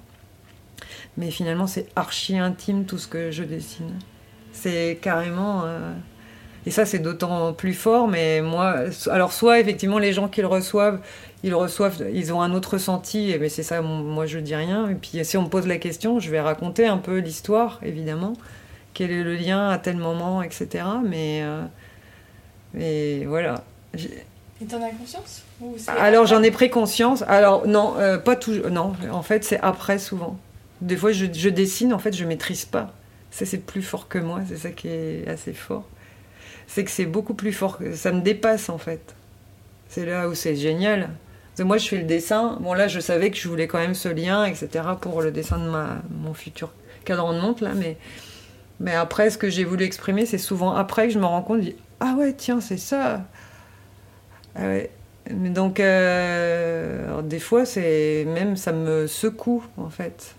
mais 1.17 1.31
finalement, 1.31 1.67
c'est 1.67 1.87
archi 1.97 2.39
intime 2.39 2.85
tout 2.85 2.99
ce 2.99 3.07
que 3.07 3.31
je 3.31 3.45
dessine. 3.45 3.99
C'est 4.53 4.99
carrément. 5.01 5.63
euh, 5.65 5.93
Et 6.67 6.71
ça, 6.71 6.85
c'est 6.85 6.99
d'autant 6.99 7.53
plus 7.53 7.75
fort. 7.75 8.09
Mais 8.09 8.43
moi, 8.43 8.85
alors 9.11 9.33
soit 9.33 9.61
effectivement 9.61 9.99
les 9.99 10.13
gens 10.13 10.29
qui 10.29 10.41
le 10.43 10.47
reçoivent, 10.47 11.01
ils 11.43 11.51
le 11.51 11.57
reçoivent, 11.57 12.03
ils 12.13 12.33
ont 12.33 12.43
un 12.43 12.53
autre 12.55 12.75
ressenti. 12.75 13.31
Et 13.31 13.39
mais 13.39 13.49
c'est 13.49 13.63
ça, 13.63 13.81
moi 13.83 14.27
je 14.27 14.39
dis 14.39 14.55
rien. 14.55 14.89
Et 14.91 14.95
puis 14.95 15.25
si 15.25 15.37
on 15.37 15.43
me 15.45 15.49
pose 15.49 15.67
la 15.67 15.79
question, 15.79 16.21
je 16.21 16.31
vais 16.31 16.41
raconter 16.41 16.87
un 16.87 16.99
peu 16.99 17.19
l'histoire, 17.19 17.81
évidemment. 17.83 18.35
Quel 18.95 19.11
est 19.13 19.23
le 19.23 19.37
lien 19.37 19.69
à 19.71 19.79
tel 19.79 19.97
moment, 19.97 20.43
etc. 20.43 20.85
Mais, 21.05 21.41
euh, 21.43 21.63
mais 22.75 23.25
voilà. 23.27 23.63
J'ai- 23.95 24.25
Et 24.63 24.67
t'en 24.67 24.83
as 24.83 24.91
conscience? 24.91 25.43
Ou 25.61 25.75
c'est 25.79 25.91
alors 25.91 26.27
j'en 26.27 26.43
ai 26.43 26.51
pris 26.51 26.71
conscience. 26.71 27.23
Alors 27.29 27.67
non, 27.67 27.95
euh, 27.99 28.19
pas 28.19 28.37
toujours. 28.37 28.71
Non, 28.71 28.93
en 29.11 29.23
fait 29.23 29.45
c'est 29.45 29.61
après 29.61 29.99
souvent. 29.99 30.39
Des 30.81 30.97
fois 30.97 31.13
je, 31.13 31.27
je 31.33 31.49
dessine, 31.49 31.93
en 31.93 31.99
fait 31.99 32.15
je 32.15 32.25
maîtrise 32.25 32.65
pas. 32.65 32.93
Ça 33.31 33.47
c'est 33.47 33.59
plus 33.59 33.83
fort 33.83 34.09
que 34.09 34.19
moi, 34.19 34.41
c'est 34.49 34.57
ça 34.59 34.71
qui 34.71 34.89
est 34.89 35.27
assez 35.29 35.53
fort. 35.53 35.85
C'est 36.73 36.85
que 36.85 36.91
c'est 36.93 37.07
beaucoup 37.07 37.35
plus 37.35 37.53
fort, 37.53 37.79
ça 37.95 38.13
me 38.13 38.21
dépasse 38.21 38.69
en 38.69 38.79
fait. 38.79 39.17
C'est 39.89 40.07
là 40.07 40.29
où 40.29 40.35
c'est 40.35 40.55
génial. 40.55 41.11
Moi 41.59 41.79
je 41.79 41.89
fais 41.89 41.97
le 41.97 42.05
dessin, 42.05 42.59
bon 42.61 42.75
là 42.75 42.87
je 42.87 43.01
savais 43.01 43.31
que 43.31 43.37
je 43.37 43.49
voulais 43.49 43.67
quand 43.67 43.79
même 43.79 43.95
ce 43.95 44.09
lien, 44.09 44.45
etc. 44.45 44.69
pour 45.01 45.21
le 45.21 45.33
dessin 45.33 45.59
de 45.59 45.69
ma, 45.69 45.97
mon 46.11 46.33
futur 46.33 46.71
cadran 47.05 47.35
de 47.35 47.41
montre 47.41 47.65
là, 47.65 47.73
mais, 47.75 47.97
mais 48.79 48.95
après 48.95 49.31
ce 49.31 49.37
que 49.37 49.51
j'ai 49.51 49.65
voulu 49.65 49.85
exprimer, 49.85 50.27
c'est 50.27 50.39
souvent 50.39 50.73
après 50.73 51.09
que 51.09 51.15
je 51.15 51.19
me 51.19 51.27
rends 51.27 51.43
compte, 51.43 51.59
je 51.59 51.71
dis, 51.71 51.77
ah 51.99 52.15
ouais 52.17 52.33
tiens 52.33 52.61
c'est 52.61 52.79
ça. 52.79 53.25
Ah 54.55 54.63
ouais. 54.63 54.91
Mais 55.29 55.51
donc, 55.51 55.81
euh, 55.81 57.21
des 57.23 57.41
fois, 57.41 57.65
c'est 57.65 58.25
même 58.27 58.57
ça 58.57 58.73
me 58.73 59.07
secoue 59.07 59.65
en 59.77 59.91
fait. 59.91 60.35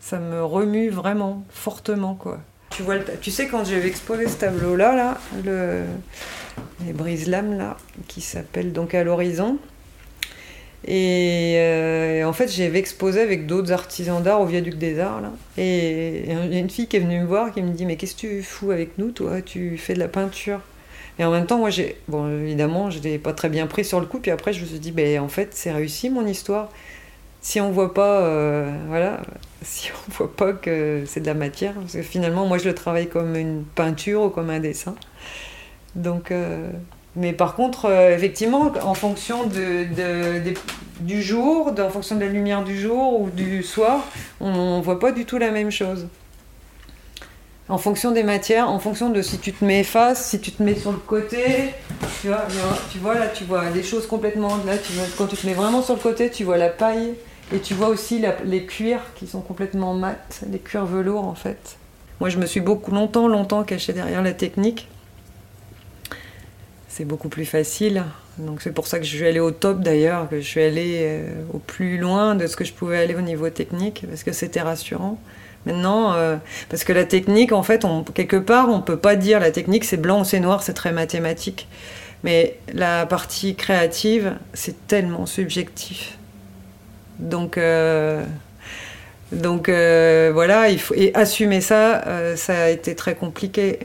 Ça 0.00 0.18
me 0.18 0.44
remue 0.44 0.90
vraiment 0.90 1.44
fortement 1.48 2.14
quoi. 2.14 2.40
Tu 2.74 2.82
vois, 2.82 2.96
tu 3.20 3.30
sais 3.30 3.48
quand 3.48 3.64
j'avais 3.64 3.88
exposé 3.88 4.28
ce 4.28 4.36
tableau 4.36 4.76
là, 4.76 5.18
le 5.44 5.84
les 6.86 6.92
brise-lames 6.92 7.56
là, 7.58 7.76
qui 8.08 8.20
s'appelle 8.20 8.72
donc 8.72 8.94
à 8.94 9.04
l'horizon. 9.04 9.58
Et 10.84 11.54
euh, 11.58 12.24
en 12.24 12.32
fait, 12.32 12.48
j'avais 12.48 12.78
exposé 12.78 13.20
avec 13.20 13.46
d'autres 13.46 13.70
artisans 13.70 14.20
d'art 14.20 14.40
au 14.40 14.46
viaduc 14.46 14.76
des 14.78 14.98
arts. 14.98 15.22
Et 15.56 16.24
il 16.26 16.52
y 16.52 16.56
a 16.56 16.58
une 16.58 16.70
fille 16.70 16.88
qui 16.88 16.96
est 16.96 17.00
venue 17.00 17.20
me 17.20 17.26
voir 17.26 17.52
qui 17.52 17.62
me 17.62 17.72
dit 17.72 17.86
mais 17.86 17.96
qu'est-ce 17.96 18.14
que 18.14 18.20
tu 18.20 18.42
fous 18.42 18.72
avec 18.72 18.98
nous 18.98 19.12
toi? 19.12 19.42
Tu 19.42 19.76
fais 19.78 19.94
de 19.94 20.00
la 20.00 20.08
peinture. 20.08 20.60
Et 21.18 21.24
en 21.24 21.30
même 21.30 21.46
temps, 21.46 21.58
moi, 21.58 21.70
j'ai. 21.70 21.96
Bon, 22.08 22.28
évidemment, 22.42 22.90
je 22.90 22.98
l'ai 23.00 23.18
pas 23.18 23.32
très 23.32 23.48
bien 23.48 23.66
pris 23.66 23.84
sur 23.84 24.00
le 24.00 24.06
coup. 24.06 24.18
Puis 24.18 24.30
après, 24.30 24.52
je 24.52 24.62
me 24.62 24.66
suis 24.66 24.78
dit, 24.78 24.92
ben, 24.92 25.20
en 25.20 25.28
fait, 25.28 25.50
c'est 25.52 25.70
réussi 25.70 26.10
mon 26.10 26.26
histoire. 26.26 26.70
Si 27.42 27.60
on 27.60 27.72
voit 27.72 27.92
pas, 27.92 28.20
euh, 28.20 28.70
voilà, 28.86 29.20
si 29.62 29.90
on 29.90 30.12
voit 30.12 30.34
pas 30.34 30.52
que 30.52 31.02
c'est 31.06 31.20
de 31.20 31.26
la 31.26 31.34
matière, 31.34 31.74
parce 31.74 31.92
que 31.92 32.02
finalement, 32.02 32.46
moi, 32.46 32.56
je 32.56 32.68
le 32.68 32.74
travaille 32.74 33.08
comme 33.08 33.34
une 33.36 33.64
peinture 33.64 34.22
ou 34.22 34.28
comme 34.30 34.48
un 34.48 34.60
dessin. 34.60 34.94
Donc, 35.96 36.30
euh, 36.30 36.70
mais 37.16 37.32
par 37.32 37.54
contre, 37.54 37.86
euh, 37.86 38.14
effectivement, 38.14 38.72
en 38.82 38.94
fonction 38.94 39.44
de, 39.46 39.86
du 41.00 41.20
jour, 41.20 41.74
en 41.78 41.90
fonction 41.90 42.14
de 42.14 42.20
la 42.20 42.28
lumière 42.28 42.62
du 42.62 42.80
jour 42.80 43.20
ou 43.20 43.28
du 43.28 43.64
soir, 43.64 44.06
on 44.40 44.78
ne 44.78 44.82
voit 44.82 45.00
pas 45.00 45.10
du 45.10 45.24
tout 45.26 45.36
la 45.36 45.50
même 45.50 45.72
chose. 45.72 46.06
En 47.68 47.78
fonction 47.78 48.12
des 48.12 48.22
matières, 48.22 48.68
en 48.68 48.78
fonction 48.78 49.10
de 49.10 49.20
si 49.20 49.38
tu 49.38 49.52
te 49.52 49.64
mets 49.64 49.82
face, 49.82 50.28
si 50.28 50.40
tu 50.40 50.52
te 50.52 50.62
mets 50.62 50.74
sur 50.74 50.92
le 50.92 50.98
côté, 50.98 51.70
tu 52.20 52.28
vois, 52.28 52.44
tu 52.92 52.98
vois 52.98 53.14
là, 53.14 53.28
tu 53.28 53.44
vois 53.44 53.66
des 53.70 53.82
choses 53.82 54.06
complètement. 54.06 54.58
Là, 54.66 54.78
tu 54.78 54.92
vois, 54.92 55.04
quand 55.16 55.26
tu 55.26 55.36
te 55.36 55.46
mets 55.46 55.54
vraiment 55.54 55.82
sur 55.82 55.94
le 55.94 56.00
côté, 56.00 56.30
tu 56.30 56.44
vois 56.44 56.56
la 56.56 56.68
paille 56.68 57.14
et 57.54 57.60
tu 57.60 57.74
vois 57.74 57.88
aussi 57.88 58.24
les 58.44 58.64
cuirs 58.64 59.02
qui 59.14 59.26
sont 59.26 59.40
complètement 59.40 59.94
mat, 59.94 60.42
les 60.50 60.58
cuirs 60.58 60.86
velours 60.86 61.24
en 61.24 61.34
fait. 61.34 61.76
Moi, 62.20 62.28
je 62.28 62.38
me 62.38 62.46
suis 62.46 62.60
beaucoup 62.60 62.92
longtemps, 62.92 63.26
longtemps 63.26 63.64
cachée 63.64 63.92
derrière 63.92 64.22
la 64.22 64.32
technique. 64.32 64.88
C'est 66.86 67.04
beaucoup 67.04 67.28
plus 67.28 67.44
facile. 67.44 68.04
Donc 68.38 68.62
c'est 68.62 68.72
pour 68.72 68.86
ça 68.86 68.98
que 68.98 69.04
je 69.04 69.16
suis 69.16 69.26
allée 69.26 69.40
au 69.40 69.50
top 69.50 69.80
d'ailleurs, 69.80 70.28
que 70.28 70.40
je 70.40 70.46
suis 70.46 70.62
allée 70.62 70.98
euh, 71.00 71.42
au 71.52 71.58
plus 71.58 71.98
loin 71.98 72.34
de 72.34 72.46
ce 72.46 72.56
que 72.56 72.64
je 72.64 72.72
pouvais 72.72 72.98
aller 72.98 73.14
au 73.14 73.20
niveau 73.20 73.50
technique, 73.50 74.04
parce 74.08 74.22
que 74.22 74.32
c'était 74.32 74.60
rassurant. 74.60 75.18
Maintenant, 75.66 76.14
euh, 76.14 76.36
parce 76.70 76.84
que 76.84 76.92
la 76.92 77.04
technique, 77.04 77.52
en 77.52 77.62
fait, 77.62 77.84
quelque 78.14 78.36
part, 78.36 78.68
on 78.68 78.80
peut 78.80 78.96
pas 78.96 79.16
dire 79.16 79.40
la 79.40 79.50
technique 79.50 79.84
c'est 79.84 79.96
blanc 79.96 80.20
ou 80.20 80.24
c'est 80.24 80.40
noir, 80.40 80.62
c'est 80.62 80.74
très 80.74 80.92
mathématique. 80.92 81.66
Mais 82.22 82.56
la 82.72 83.04
partie 83.04 83.56
créative, 83.56 84.34
c'est 84.54 84.86
tellement 84.86 85.26
subjectif. 85.26 86.18
Donc, 87.18 87.58
euh, 87.58 88.24
donc 89.32 89.68
euh, 89.68 90.30
voilà, 90.32 90.70
et 90.70 91.14
assumer 91.14 91.60
ça, 91.60 92.02
euh, 92.06 92.36
ça 92.36 92.64
a 92.64 92.68
été 92.68 92.94
très 92.94 93.14
compliqué. 93.14 93.78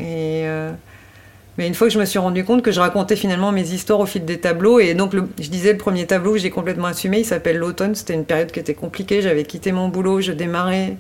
Mais 1.58 1.66
une 1.66 1.74
fois 1.74 1.88
que 1.88 1.94
je 1.94 2.00
me 2.00 2.06
suis 2.06 2.20
rendu 2.20 2.44
compte 2.46 2.62
que 2.62 2.72
je 2.72 2.80
racontais 2.80 3.16
finalement 3.16 3.52
mes 3.52 3.72
histoires 3.72 4.00
au 4.00 4.06
fil 4.06 4.24
des 4.26 4.40
tableaux, 4.40 4.80
et 4.80 4.94
donc 4.94 5.14
je 5.16 5.50
disais 5.50 5.72
le 5.72 5.78
premier 5.80 6.06
tableau 6.06 6.34
que 6.34 6.38
j'ai 6.38 6.52
complètement 6.52 6.86
assumé, 6.86 7.20
il 7.20 7.26
s'appelle 7.26 7.58
l'automne. 7.58 7.96
C'était 7.96 8.14
une 8.14 8.26
période 8.26 8.52
qui 8.52 8.60
était 8.60 8.76
compliquée. 8.76 9.24
J'avais 9.24 9.44
quitté 9.44 9.72
mon 9.72 9.88
boulot, 9.88 10.22
je 10.22 10.34
démarrais 10.34 10.98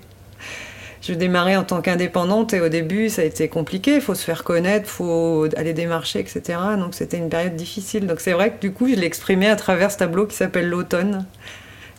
je 1.01 1.13
démarrais 1.13 1.55
en 1.55 1.63
tant 1.63 1.81
qu'indépendante 1.81 2.53
et 2.53 2.59
au 2.59 2.69
début 2.69 3.09
ça 3.09 3.21
a 3.21 3.25
été 3.25 3.47
compliqué, 3.47 3.95
il 3.95 4.01
faut 4.01 4.15
se 4.15 4.23
faire 4.23 4.43
connaître, 4.43 4.85
il 4.87 4.91
faut 4.91 5.47
aller 5.55 5.73
démarcher, 5.73 6.19
etc. 6.19 6.41
Donc 6.77 6.93
c'était 6.95 7.17
une 7.17 7.29
période 7.29 7.55
difficile. 7.55 8.07
Donc 8.07 8.19
c'est 8.19 8.33
vrai 8.33 8.51
que 8.51 8.59
du 8.59 8.71
coup 8.71 8.87
je 8.89 8.95
l'ai 8.95 9.05
exprimé 9.05 9.47
à 9.47 9.55
travers 9.55 9.91
ce 9.91 9.97
tableau 9.97 10.25
qui 10.25 10.35
s'appelle 10.35 10.69
l'automne. 10.69 11.25